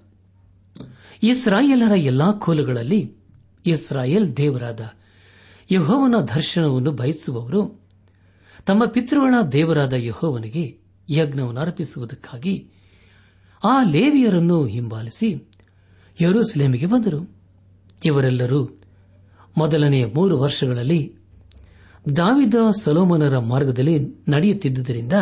ಇಸ್ರಾಯೇಲರ 1.22 1.92
ಎಲ್ಲಾ 1.96 2.32
ಕೋಲುಗಳಲ್ಲಿ 2.32 3.14
ಇಸ್ರಾಯೇಲ್ 3.66 4.36
ದೇವರಾದ 4.36 4.80
ಯಹೋವನ 5.70 6.14
ದರ್ಶನವನ್ನು 6.34 6.90
ಬಯಸುವವರು 6.90 7.80
ತಮ್ಮ 8.66 8.84
ಪಿತೃಗಳ 8.84 9.34
ದೇವರಾದ 9.52 9.92
ಯಹೋವನಿಗೆ 9.92 10.78
ಯಜ್ಞವನ್ನು 11.10 11.60
ಅರ್ಪಿಸುವುದಕ್ಕಾಗಿ 11.60 12.68
ಆ 13.64 13.82
ಲೇವಿಯರನ್ನು 13.82 14.66
ಹಿಂಬಾಲಿಸಿ 14.66 15.48
ಯರೂಸಲೇಮಿಗೆ 16.20 16.86
ಬಂದರು. 16.86 17.30
ಇವರೆಲ್ಲರೂ 18.04 18.80
ಮೊದಲನೆಯ 19.58 20.06
ಮೂರು 20.06 20.40
ವರ್ಷಗಳಲ್ಲಿ 20.40 21.23
ದಾವಿದ 22.16 22.54
ಸಲೋಮನರ 22.80 23.38
ಮಾರ್ಗದಲ್ಲಿ 23.38 23.98
ನಡೆಯುತ್ತಿದ್ದುದರಿಂದ 24.28 25.12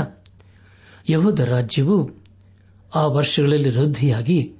ಯಹೋದ 1.10 1.40
ರಾಜ್ಯವು 1.40 2.10
ಆ 2.94 3.06
ವರ್ಷಗಳಲ್ಲಿ 3.06 3.70
ವೃದ್ಧಿಯಾಗಿ 3.70 4.54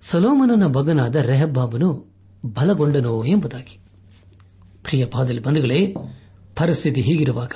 ಸಲೋಮನನ 0.00 0.66
ಮಗನಾದ 0.66 1.16
ರೆಹಬ್ಬಾಬನು 1.16 2.14
ಬಲಗೊಂಡನು 2.46 3.24
ಎಂಬುದಾಗಿ. 3.24 3.78
ಪ್ರಿಯ 4.84 5.06
ಪಾದಲಿ 5.06 5.42
ಬಂಧುಗಳೇ, 5.42 5.94
ಪರಿಸ್ಥಿತಿ 6.56 7.00
ಹೀಗಿರುವಾಗ 7.00 7.50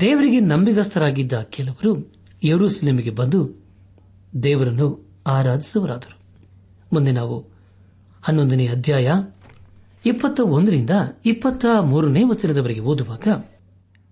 ದೇವರಿಗೆ 0.00 0.40
ನಂಬಿಗಸ್ತರಾಗಿದ್ದ 0.40 1.32
ಕೆಲವರು 1.32 2.12
ಯರೂಸಲೇಮಿಗೆ 2.44 3.10
ಬಂದು 3.10 3.64
ದೇವರನ್ನು 4.42 5.10
ಆರಾಧಿಸುವರಾದರು. 5.26 6.18
ಮುಂದೆ 6.92 7.12
ನಾವು 7.12 7.46
ಹನ್ನೊಂದನೇ 8.22 8.66
ಅಧ್ಯಾಯ 8.68 9.12
ಇಪ್ಪತ್ತ 10.04 10.40
ಒಂದರಿಂದ 10.40 10.90
ಇಪ್ಪತ್ತ 11.26 11.66
ಮೂರನೇ 11.80 12.22
ವಚನದವರೆಗೆ 12.24 12.80
ಓದುವಾಗ 12.80 13.28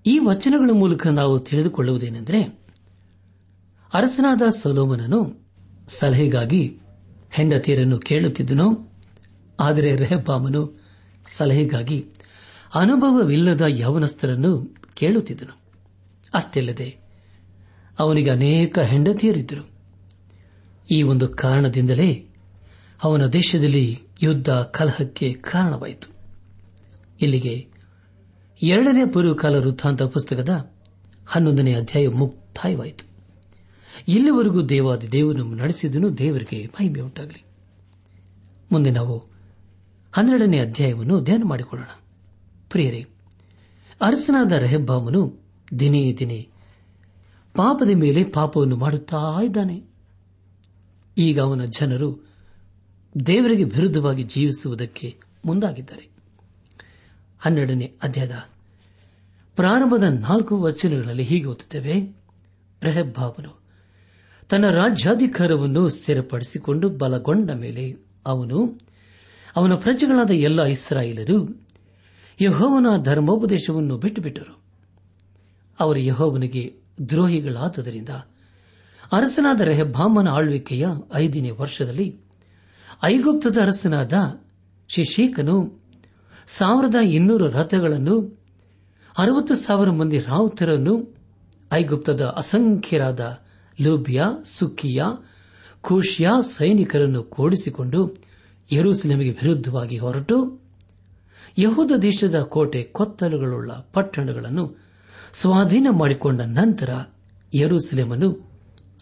ಈ 0.07 0.19
ವಚನಗಳ 0.19 0.71
ಮೂಲಕ 0.73 1.07
ನಾವು 1.07 1.41
ತಿಳಿದುಕೊಳ್ಳುವುದೇನೆಂದರೆ 1.41 2.61
ಅರಸನಾದ 3.95 4.43
ಸೊಲೋಮನನು 4.63 5.21
ಸಲಹೆಗಾಗಿ 5.89 6.79
ಹೆಂಡತಿಯರನ್ನು 7.31 7.99
ಕೇಳುತ್ತಿದ್ದನು, 7.99 8.93
ಆದರೆ 9.61 9.97
ರೆಹಬ್ಬಾಮನು 9.97 10.63
ಸಲಹೆಗಾಗಿ 11.37 12.05
ಅನುಭವವಿಲ್ಲದ 12.75 13.61
ಯವನಸ್ಥರನ್ನು 13.69 14.53
ಕೇಳುತ್ತಿದ್ದನು. 14.95 15.55
ಅಷ್ಟೆಲ್ಲದೆ 16.35 16.89
ಅವನಿಗೆ 17.99 18.31
ಅನೇಕ 18.31 18.79
ಹೆಂಡತಿಯರಿದ್ದರು. 18.79 19.65
ಈ 20.91 21.03
ಒಂದು 21.03 21.29
ಕಾರಣದಿಂದಲೇ 21.29 22.27
ಅವನ 23.05 23.27
ದೇಶದಲ್ಲಿ 23.27 24.01
ಯುದ್ಧ 24.23 24.51
ಕಲಹಕ್ಕೆ 24.51 25.33
ಕಾರಣವಾಯಿತು. 25.33 26.09
ಇಲ್ಲಿಗೆ 27.21 27.69
ಎರಡನೇ 28.63 29.07
ಪೂರ್ವಕಾಲ 29.07 29.57
ವೃತ್ತಾಂತ 29.57 30.03
ಪುಸ್ತಕದ 30.03 30.71
ಹನ್ನೊಂದನೇ 31.27 31.75
ಅಧ್ಯಾಯ 31.75 32.09
ಮುಕ್ತಾಯವಾಯಿತು. 32.09 33.11
ಇಲ್ಲಿವರೆಗೂ 34.09 34.63
ದೇವಾದಿ 34.63 35.13
ದೇವನು 35.13 35.55
ನಡೆಸಿದನು 35.55 36.19
ದೇವರಿಗೆ 36.19 36.67
ಮಹಿಮೆ 36.67 37.01
ಉಂಟಾಗಲಿ. 37.01 37.45
ಮುಂದೆ 38.73 38.91
ನಾವು 38.91 39.19
ಹನ್ನೆರಡನೇ 40.13 40.59
ಅಧ್ಯಾಯವನ್ನು 40.59 41.21
ಧ್ಯಾನ 41.21 41.43
ಮಾಡಿಕೊಳ್ಳೋಣ. 41.45 42.01
ಪ್ರಿಯರೇ, 42.71 43.07
ಅರಸನಾದ 44.01 44.53
ರೆಹಬ್ಬಾಮನು 44.53 45.41
ದಿನೇ 45.81 46.13
ದಿನೇ 46.13 46.49
ಪಾಪದ 47.55 47.91
ಮೇಲೆ 47.95 48.25
ಪಾಪವನ್ನು 48.25 48.77
ಮಾಡುತ್ತಾ 48.77 49.43
ಇದ್ದಾನೆ. 49.43 49.83
ಈಗ 51.19 51.41
ಅವನ 51.41 51.65
ಜನರು 51.65 52.30
ದೇವರಿಗೆ 53.27 53.65
ವಿರುದ್ಧವಾಗಿ 53.65 54.23
ಜೀವಿಸುವುದಕ್ಕೆ 54.23 55.17
ಮುಂದಾಗಿದ್ದಾರೆ. 55.47 56.09
ಹನ್ನೆರಡನೇ 57.41 57.93
ಅಧ್ಯಾಯದ 58.03 58.45
ಪ್ರಾರಂಭದ 59.57 60.03
ನಾಲ್ಕು 60.03 60.61
ವಚನಗಳಲ್ಲಿ 60.61 61.23
ಹೀಗೆ 61.23 61.47
ಓದುತ್ತೇವೆ. 61.47 62.17
ರೆಹಬ್ಬಾಬನು 62.83 63.61
ತನ್ನ 64.49 64.71
ರಾಜ್ಯಾಧಿಕಾರವನ್ನು 64.71 65.89
ಸ್ಥಿರಪಡಿಸಿಕೊಂಡು 65.89 66.89
ಬಲಗೊಂಡ 66.89 67.51
ಮೇಲೆ 67.51 67.97
ಅವನು, 68.27 68.81
ಅವನ 69.57 69.75
ಪ್ರಜೆಗಳಾದ 69.75 70.31
ಎಲ್ಲ 70.31 70.65
ಇಸ್ರಾಯಿಲರು 70.65 71.67
ಯಹೋವನ 72.41 72.87
ಧರ್ಮೋಪದೇಶವನ್ನು 73.03 73.99
ಬಿಟ್ಟುಬಿಟ್ಟರು. 73.99 74.61
ಅವರು 75.81 75.99
ಯಹೋವನಿಗೆ 75.99 76.75
ದ್ರೋಹಿಗಳಾದದರಿಂದ 77.09 78.09
ಅರಸನಾದ 79.13 79.61
ರೆಹಬ್ಬಾಮನ 79.61 80.29
ಆಳ್ವಿಕೆಯ 80.29 80.87
ಐದನೇ 81.15 81.51
ವರ್ಷದಲ್ಲಿ 81.51 82.30
ಐಗುಪ್ತದ 83.05 83.59
ಅರಸನಾದ 83.63 84.13
ಶಿಶೀಕನು 84.89 85.81
ಸಾವಿರದ 86.47 86.95
ಇನ್ನೂರು 86.95 87.51
ರಥಗಳನ್ನು, 87.51 88.43
ಅರವತ್ತು 89.19 89.55
ಸಾವಿರ 89.55 89.91
ಮಂದಿ 89.91 90.19
ರಾವುತರನ್ನು 90.19 91.15
ಐಗುಪ್ತದ 91.73 92.21
ಅಸಂಖ್ಯರಾದ 92.21 93.39
ಲೂಬಿಯಾ 93.81 94.33
ಸುಖಿಯಾ 94.45 95.29
ಖುಷಿಯಾ 95.81 96.41
ಸೈನಿಕರನ್ನು 96.41 97.23
ಕೂಡಿಸಿಕೊಂಡು 97.23 98.17
ಯರೂಸಲೇಮಿಗೆ 98.73 99.31
ವಿರುದ್ಧವಾಗಿ 99.31 99.99
ಹೊರಟು. 99.99 100.61
ಯಹೂದ 101.59 101.93
ದೇಶದ 102.03 102.41
ಕೋಟೆ 102.41 102.83
ಕೊತ್ತಲುಗಳುಳ್ಳ 102.83 103.73
ಪಟ್ಟಣಗಳನ್ನು 103.73 104.77
ಸ್ವಾಧೀನ 105.33 105.87
ಮಾಡಿಕೊಂಡ 105.91 106.41
ನಂತರ 106.41 106.93
ಯರೂಸಲೇಮನ್ನು 107.55 108.51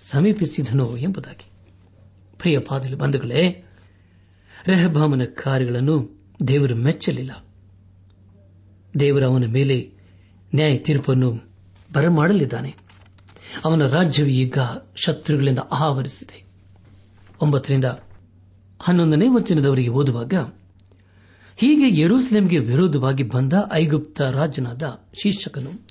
ಸಮೀಪಿಸಿದನು 0.04 0.96
ಎಂಬುದಾಗಿ. 0.96 1.50
ಪ್ರಿಯ 2.38 2.58
ಪಾದಲು 2.58 2.96
ಬಂಧುಗಳೇ 2.96 3.64
ರೆಹಬಾಮನ 4.66 5.24
ಕಾರ್ಯಗಳನ್ನು 5.24 6.18
ದೇವರು 6.48 6.74
ಮೆಚ್ಚಲಿಲ್ಲ. 6.74 7.44
ದೇವರ 9.00 9.24
ಅವನ 9.24 9.44
ಮೇಲೆ 9.46 9.92
ನ್ಯಾಯ 10.54 10.76
ತೀರ್ಪನ್ನು 10.78 11.32
ಬರಮಾಡಲಿದ್ದಾನೆ. 11.92 12.76
ಅವನ 13.64 13.86
ರಾಜ್ಯವು 13.86 14.28
ಈಗ 14.28 14.58
ಶತ್ರುಗಳಿಂದ 14.96 15.58
ಆವರಿಸಿದೆ 15.72 16.44
ಒಂಬತ್ತರಿಂದ 17.42 17.84
ಹನ್ನೊಂದನೇ 18.80 19.28
ವಚನದವರಿಗೆ 19.28 19.88
ಓದುವಾಗ, 19.88 20.34
ಹೀಗೆ 21.56 22.00
ಯೆರೂಸಲೇಮ್ಗೆ 22.00 22.58
ವಿರೋಧವಾಗಿ 22.58 23.22
ಬಂದ 23.22 23.52
ಐಗುಪ್ತ 23.72 24.20
ರಾಜನಾದ 24.20 24.82
ಶೀರ್ಷಕನು, 25.22 25.86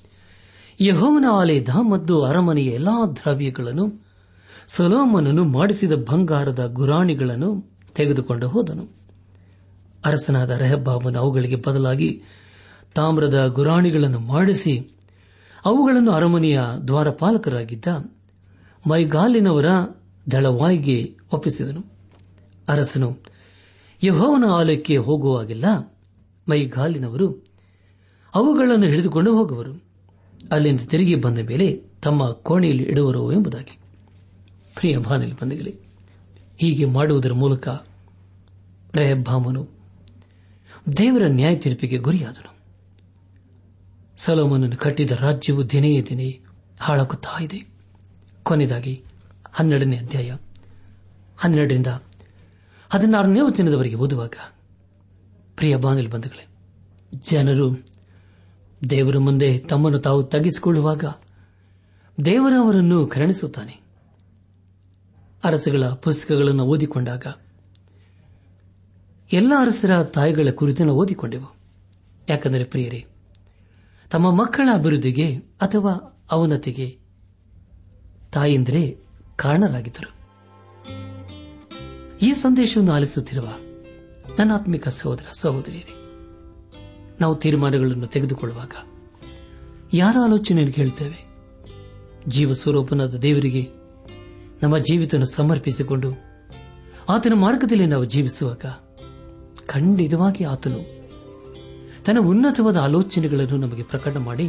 ಯಹೋವನ 0.80 1.24
ಆಲಯದ 1.32 1.68
ಮತ್ತು 1.90 2.22
ಅರಮನೆಯ 2.22 2.64
ಎಲ್ಲಾ 2.64 3.06
ದ್ರವ್ಯಗಳನ್ನು, 3.06 4.06
ಸೊಲೋಮನನು 4.68 5.44
ಮಾಡಿಸಿದ 5.44 5.92
ಬಂಗಾರದ 5.92 6.66
ಗುರಾಣಿಗಳನ್ನು 6.66 7.77
ತೆಗೆದುಕೊಂಡು 7.98 8.48
ಹೋದನು. 8.48 8.88
ಅರಸನಾದ 10.04 10.50
ರೆಹಬ್ಬಾಬನು 10.50 11.18
ಅವುಗಳಿಗೆ 11.18 11.56
ಬದಲಾಗಿ 11.56 12.22
ತಾಮ್ರದ 12.94 13.46
ಗುರಾಣಿಗಳನ್ನು 13.46 14.20
ಮಾಡಿಸಿ 14.20 14.78
ಅವುಗಳನ್ನು 15.64 16.10
ಅರಮನೆಯ 16.10 16.60
ದ್ವಾರಪಾಲಕರಾಗಿದ್ದ 16.86 17.86
ಮೈಗಾಲಿನವರ 18.90 19.64
ದಳವಾಯಿಗೆ 20.32 21.16
ಒಪ್ಪಿಸಿದನು. 21.32 21.84
ಅರಸನು, 22.68 23.16
ಯಹೋವನ 24.02 24.44
ಆಲಯಕ್ಕೆ 24.50 24.96
ಹೋಗುವಾಗಿಲ್ಲ 24.96 25.64
ಮೈಗಾಲಿನವರು 26.50 27.46
ಅವುಗಳನ್ನು 28.34 28.86
ಹಿಡಿದುಕೊಂಡು 28.86 29.36
ಹೋಗುವರು. 29.36 29.82
ಅಲ್ಲಿಂದ 30.52 30.80
ತಿರುಗಿ 30.80 31.14
ಬಂದ 31.14 31.38
ಮೇಲೆ 31.38 31.82
ತಮ್ಮ 32.02 32.30
ಕೋಣೆಯಲ್ಲಿ 32.30 32.82
ಇಡುವರು 32.82 33.32
ಎಂಬುದಾಗಿ. 33.32 33.78
ಪ್ರಿಯ 34.74 34.98
ಬಂಧುಗಳೇ, 34.98 35.76
ಹೀಗೆ 36.58 36.84
ಮಾಡುವುದರ 36.84 37.32
ಮೂಲಕ 37.32 37.68
ರೆಹಬ್ಬಾಮನು 38.98 39.68
ದೇವರ 40.96 41.22
ನ್ಯಾಯ 41.26 41.56
ತೀರ್ಪಿಗೆ 41.56 41.96
ಗುರಿಯಾದನು. 41.96 42.58
ಸಲೋಮನನ್ನು 44.18 44.76
ಕಟ್ಟಿದ 44.76 45.10
ರಾಜ್ಯವು 45.10 45.70
ದಿನೇ 45.70 46.02
ದಿನೇ 46.02 46.40
ಹಾಳಾಗುತ್ತಾ 46.80 47.42
ಇದೆ. 47.42 47.68
ಕೊನೆಯದಾಗಿ 48.42 49.02
ಹನ್ನೆರಡನೇ 49.52 49.96
ಅಧ್ಯಾಯ 49.96 50.36
ಹನ್ನೆರಡರಿಂದ 51.38 51.86
ಹದಿನಾರನೇ 52.90 53.40
ವಚನದವರೆಗೆ 53.40 53.94
ಓದುವಾಗ, 53.94 54.34
ಪ್ರಿಯ 55.56 55.76
ಬಾನಲಿ 55.76 56.06
ಬಂಧುಗಳೇ, 56.06 56.46
ಜನರು 57.30 57.86
ದೇವರ 58.90 59.18
ಮುಂದೆ 59.18 59.58
ತಮ್ಮನ್ನು 59.58 59.98
ತಾವು 59.98 60.22
ತಗ್ಗಿಸಿಕೊಳ್ಳುವಾಗ 60.22 61.04
ದೇವರವರನ್ನು 62.24 63.06
ಕರುಣಿಸುತ್ತಾನೆ. 63.06 63.80
ಅರಸುಗಳ 65.44 65.84
ಪುಸ್ತಕಗಳನ್ನು 65.84 66.64
ಓದಿಕೊಂಡಾಗ 66.64 67.26
ಎಲ್ಲ 69.32 69.52
ಅರಸರ 69.58 70.04
ತಾಯಿಗಳ 70.04 70.48
ಕುರಿತು 70.50 70.84
ನಾವು 70.84 70.98
ಓದಿಕೊಂಡೆವು. 70.98 71.56
ಯಾಕಂದರೆ 72.28 72.64
ಪ್ರಿಯರೇ, 72.64 73.04
ತಮ್ಮ 74.10 74.30
ಮಕ್ಕಳ 74.30 74.68
ಅಭಿವೃದ್ಧಿಗೆ 74.72 75.36
ಅಥವಾ 75.36 76.22
ಅವನತಿಗೆ 76.30 76.98
ತಾಯಂದ್ರೆ 78.32 78.96
ಕಾರಣರಾಗಿದ್ದರು. 79.36 80.18
ಈ 82.22 82.32
ಸಂದೇಶವನ್ನು 82.32 82.92
ಆಲಿಸುತ್ತಿರುವ 82.92 83.48
ನನ್ನ 84.38 84.54
ಆತ್ಮಿಕ 84.54 84.88
ಸಹೋದರ 84.88 85.24
ಸಹೋದರಿಯರೇ, 85.38 85.94
ನಾವು 87.20 87.36
ತೀರ್ಮಾನಗಳನ್ನು 87.36 88.06
ತೆಗೆದುಕೊಳ್ಳುವಾಗ 88.06 88.70
ಯಾರ 89.92 90.16
ಆಲೋಚನೆಯನ್ನು 90.24 90.74
ಕೇಳುತ್ತೇವೆ? 90.74 91.28
ಜೀವ 92.28 92.52
ಸ್ವರೂಪನಾದ 92.52 93.14
ದೇವರಿಗೆ 93.14 93.68
ನಮ್ಮ 94.62 94.78
ಜೀವಿತವನ್ನು 94.78 95.26
ಸಮರ್ಪಿಸಿಕೊಂಡು 95.26 96.12
ಆತನ 97.08 97.32
ಮಾರ್ಗದಲ್ಲಿ 97.34 97.86
ನಾವು 97.86 98.04
ಜೀವಿಸುವಾಗ 98.04 98.64
ಖಂಡಿತವಾಗಿ 99.68 100.44
ಆತನು. 100.44 100.80
ತನ್ನ 102.04 102.18
ಉನ್ನತವಾದ 102.18 102.76
ಆಲೋಚನೆಗಳನ್ನು 102.76 103.56
ನಮಗೆ 103.56 103.82
ಪ್ರಕಟ 103.82 104.16
ಮಾಡಿ 104.16 104.46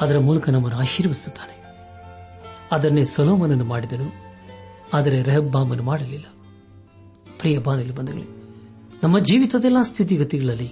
ಅದರ 0.00 0.18
ಮೂಲಕ 0.18 0.50
ನಮ್ಮನ್ನು 0.50 0.78
ಆಶೀರ್ವಿಸುತ್ತಾನೆ 0.78 1.56
ಅದನ್ನೇ 2.72 3.04
ಸಲೋಮನನ್ನು 3.04 3.64
ಮಾಡಿದನು, 3.64 4.06
ಆದರೆ 4.94 5.22
ರೆಹಬ್ಬಾಮನು 5.22 5.82
ಮಾಡಲಿಲ್ಲ. 5.82 6.26
ಪ್ರಿಯ 7.38 7.58
ಬಾದಲ್ಲಿ 7.58 7.94
ಬಂದಗಳು 7.94 8.26
ನಮ್ಮ 9.02 9.18
ಜೀವಿತದೆಲ್ಲ 9.18 9.78
ಸ್ಥಿತಿಗತಿಗಳಲ್ಲಿ 9.82 10.70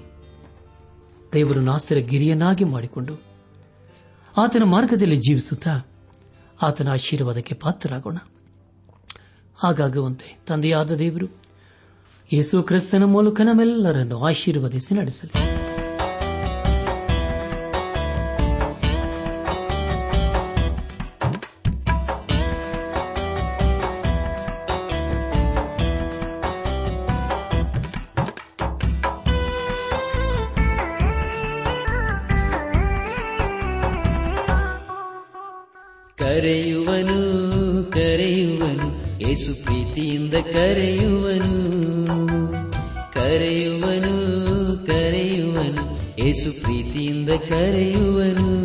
ದೇವರನ್ನು 1.33 1.71
ನಾಸ್ತಿರ 1.71 1.99
ಗಿರಿಯನ್ನಾಗಿ 1.99 2.65
ಮಾಡಿಕೊಂಡು 2.65 3.15
ಆತನ 4.37 4.65
ಮಾರ್ಗದಲ್ಲಿ 4.65 5.17
ಜೀವಿಸುತ್ತಾ 5.17 5.75
ಆತನ 6.63 6.89
ಆಶೀರ್ವಾದಕ್ಕೆ 6.89 7.55
ಪಾತ್ರರಾಗೋಣ. 7.55 8.19
ಹಾಗಾಗುವಂತೆ 9.57 10.29
ತಂದೆಯಾದ 10.47 10.93
ದೇವರು 10.95 11.40
ಯೇಸು 12.33 12.63
ಕ್ರಿಸ್ತನ 12.63 13.05
ಮೂಲಕ 13.05 13.41
ನಮ್ಮೆಲ್ಲರನ್ನು 13.41 14.19
ಆಶೀರ್ವದಿಸಿ 14.25 14.95
ನಡೆಸಲಿ. 14.95 15.33
ಕರೆಯುವನು 36.19 37.19
ಕರೆಯುವನು 37.93 38.87
ಏಸು 39.31 39.65
ಪ್ರೀತಿಯಿಂದ 39.65 40.35
ಕರೆಯುವನು 40.35 41.10
ಕರೆಯುವನು 47.31 48.61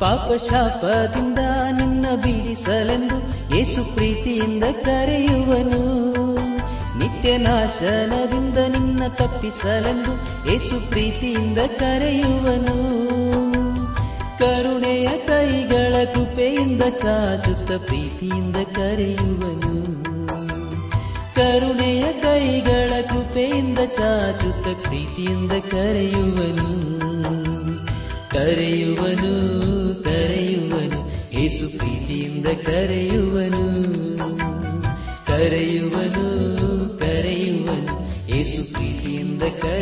ಪಾಪ 0.00 0.30
ಶಾಪದಿಂದ 0.50 1.38
ನಿನ್ನ 1.70 2.06
ಬಿಡಿಸಲೆಂದು 2.16 3.16
ಯೇಸು 3.56 3.94
ಪ್ರೀತಿಯಿಂದ 3.94 4.64
ಕರೆಯುವನು 4.64 5.96
ನಿತ್ಯ 6.98 7.36
ನಾಶನದಿಂದ 7.36 8.58
ನಿನ್ನ 8.58 9.02
ತಪ್ಪಿಸಲೆಂದು 9.08 10.12
ಏಸು 10.52 10.88
ಪ್ರೀತಿಯಿಂದ 10.88 11.58
ಕರೆಯುವನು. 11.58 12.76
ಕರುಣೆಯ 14.38 15.08
ಕೈಗಳ 15.08 16.04
ಕೃಪೆಯಿಂದ 16.14 16.82
ಚಾಚುತ್ತ 16.82 17.72
ಪ್ರೀತಿಯಿಂದ 17.72 18.56
ಕರೆಯುವನು. 18.56 19.95
ಕರುಣೆಯ 21.56 22.12
ಕೈಗಳ 22.12 23.00
ಕೃಪೆಯಿಂದ 23.02 23.78
ಚಾಚುತ್ತ 23.78 24.86
ಪ್ರೀತಿಯಿಂದ 24.86 25.50
ಕರೆಯುವನು. 25.50 26.66
ಕರೆಯುವನು 28.30 29.64
ಕರೆಯುವನು, 30.04 31.32
ಏಸು 31.32 31.78
ಪ್ರೀತಿಯಿಂದ 31.78 32.46
ಕರೆಯುವನು. 32.46 33.88
ಕರೆಯುವನು 35.26 36.28
ಕರೆಯುವನು, 36.98 38.06
ಏಸು 38.36 38.72
ಪ್ರೀತಿಯಿಂದ 38.72 39.42
ಕರೆಯುವನು. 39.42 39.75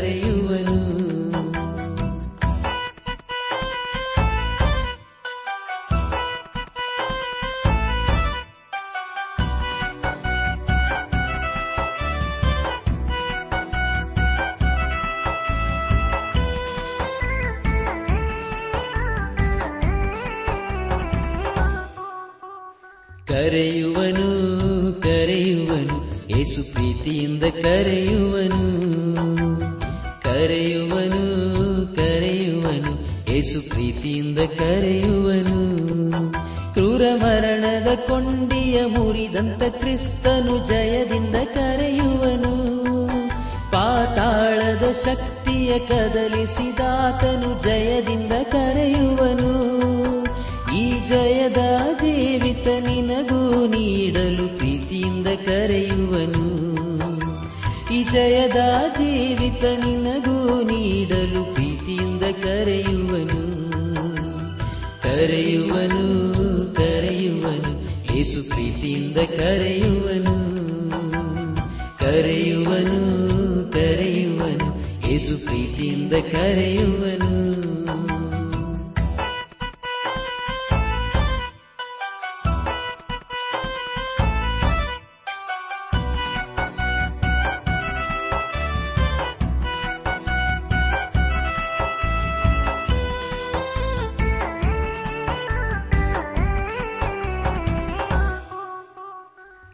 ಶಕ್ತಿಯ 45.02 45.78
ಕದಲಿಸಿದಾತನು, 45.78 47.62
ಜಯದಿಂದ 47.62 48.32
ಕರೆಯುವನು. 48.42 49.74
ಈ 50.76 51.08
ಜಯದ 51.08 51.56
ಜೀವಿತ 52.00 52.66
ನಿನಗೂ 52.66 53.66
ನೀಡಲು 53.66 54.56
ಪ್ರೀತಿಯಿಂದ 54.56 55.26
ಕರೆಯುವನು. 55.26 56.64
ಈ 57.94 58.04
ಜಯದ 58.04 58.56
ಜೀವಿತ 58.98 59.64
ನಿನಗೂ 59.64 60.62
ನೀಡಲು 60.62 61.54
ಪ್ರೀತಿಯಿಂದ 61.54 62.22
ಕರೆಯುವನು. 62.22 63.44
ಕರೆಯುವನು 65.02 66.24
ಕರೆಯುವನು 66.74 67.84
ಏಸು 68.16 68.50
ಪ್ರೀತಿಯಿಂದ 68.50 69.16
ಕರೆಯುವನು 69.16 70.44
ಕರೆಯುವನು. 71.98 71.98
ಕರೆಯುವನು 71.98 73.03
ಪ್ರೀತಿಯಿಂದ 76.14 76.36
ಕರೆಯುವನು. 76.36 77.34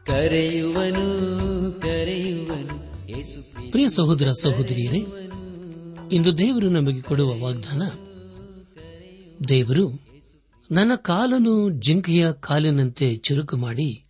ಕರೆಯುವನು 0.06 1.06
ಕರೆಯುವನು 1.80 2.76
ಪ್ರಿಯ 3.70 3.88
ಸಹೋದರ 3.88 4.32
ಸಹೋದರಿಯರೇ 4.32 5.29
ಇಂದು 6.12 6.38
ದೇವರು 6.38 6.68
ನಮಗೆ 6.68 7.02
ಕೊಡುವ 7.02 7.42
ವಾಗ್ದಾನ. 7.42 7.82
ದೇವರು, 9.48 10.00
ನನ್ನ 10.70 10.94
ಕಾಲನ್ನು 10.94 11.70
ಜಿಂಕೆಯ 11.70 12.32
ಕಾಲಿನಂತೆ 12.32 13.16
ಚುರುಕು 13.16 13.56
ಮಾಡಿ 13.56 14.04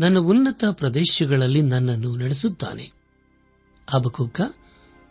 ನನ್ನ 0.00 0.18
ಉನ್ನತ 0.18 0.64
ಪ್ರದೇಶಗಳಲ್ಲಿ 0.72 1.62
ನನ್ನನ್ನು 1.62 2.16
ನಡೆಸುತ್ತಾನೆ. 2.16 2.92
ಅಬಕೂಕ 3.94 4.40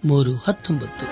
ಮೂರು 0.06 0.34
ಹತ್ತೊಂಬತ್ತು. 0.34 1.06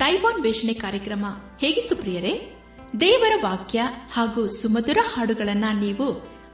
ದೈವಾನ್ವೇಷಣೆ 0.00 0.74
ಕಾರ್ಯಕ್ರಮ 0.74 1.26
ಹೇಗಿತ್ತು 1.60 1.96
ಪ್ರಿಯರೇ? 1.96 2.62
ದೇವರ 3.00 3.32
ವಾಕ್ಯ 3.44 3.82
ಹಾಗೂ 4.12 4.46
ಸುಮಧುರ 4.46 4.98
ಹಾಡುಗಳನ್ನು 5.14 5.80
ನೀವು 5.80 6.37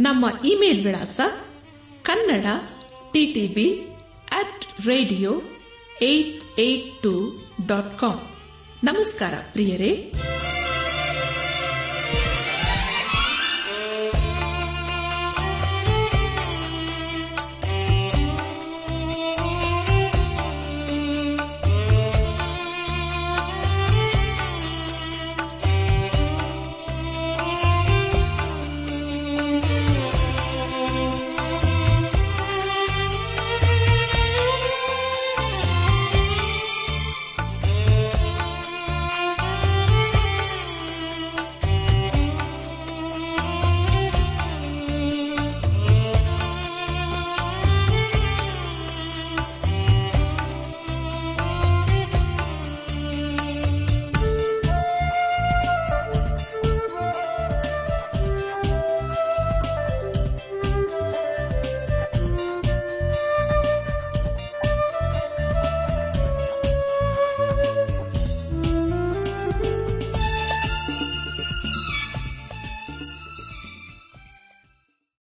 ನಮ್ಮ 0.00 0.24
ಇಮೇಲ್ 0.44 0.84
ವಿಳಾಸ 0.84 1.20
Kannada 2.02 2.46
TTB 3.12 3.68
at 4.30 4.86
radio 4.86 5.42
eight 6.02 6.58
eight 6.58 7.02
two 7.02 7.32
dot 7.66 7.98
com 7.98 8.16
ನಮಸ್ಕಾರ 8.84 9.34
ಪ್ರಿಯರೇ. 9.52 10.12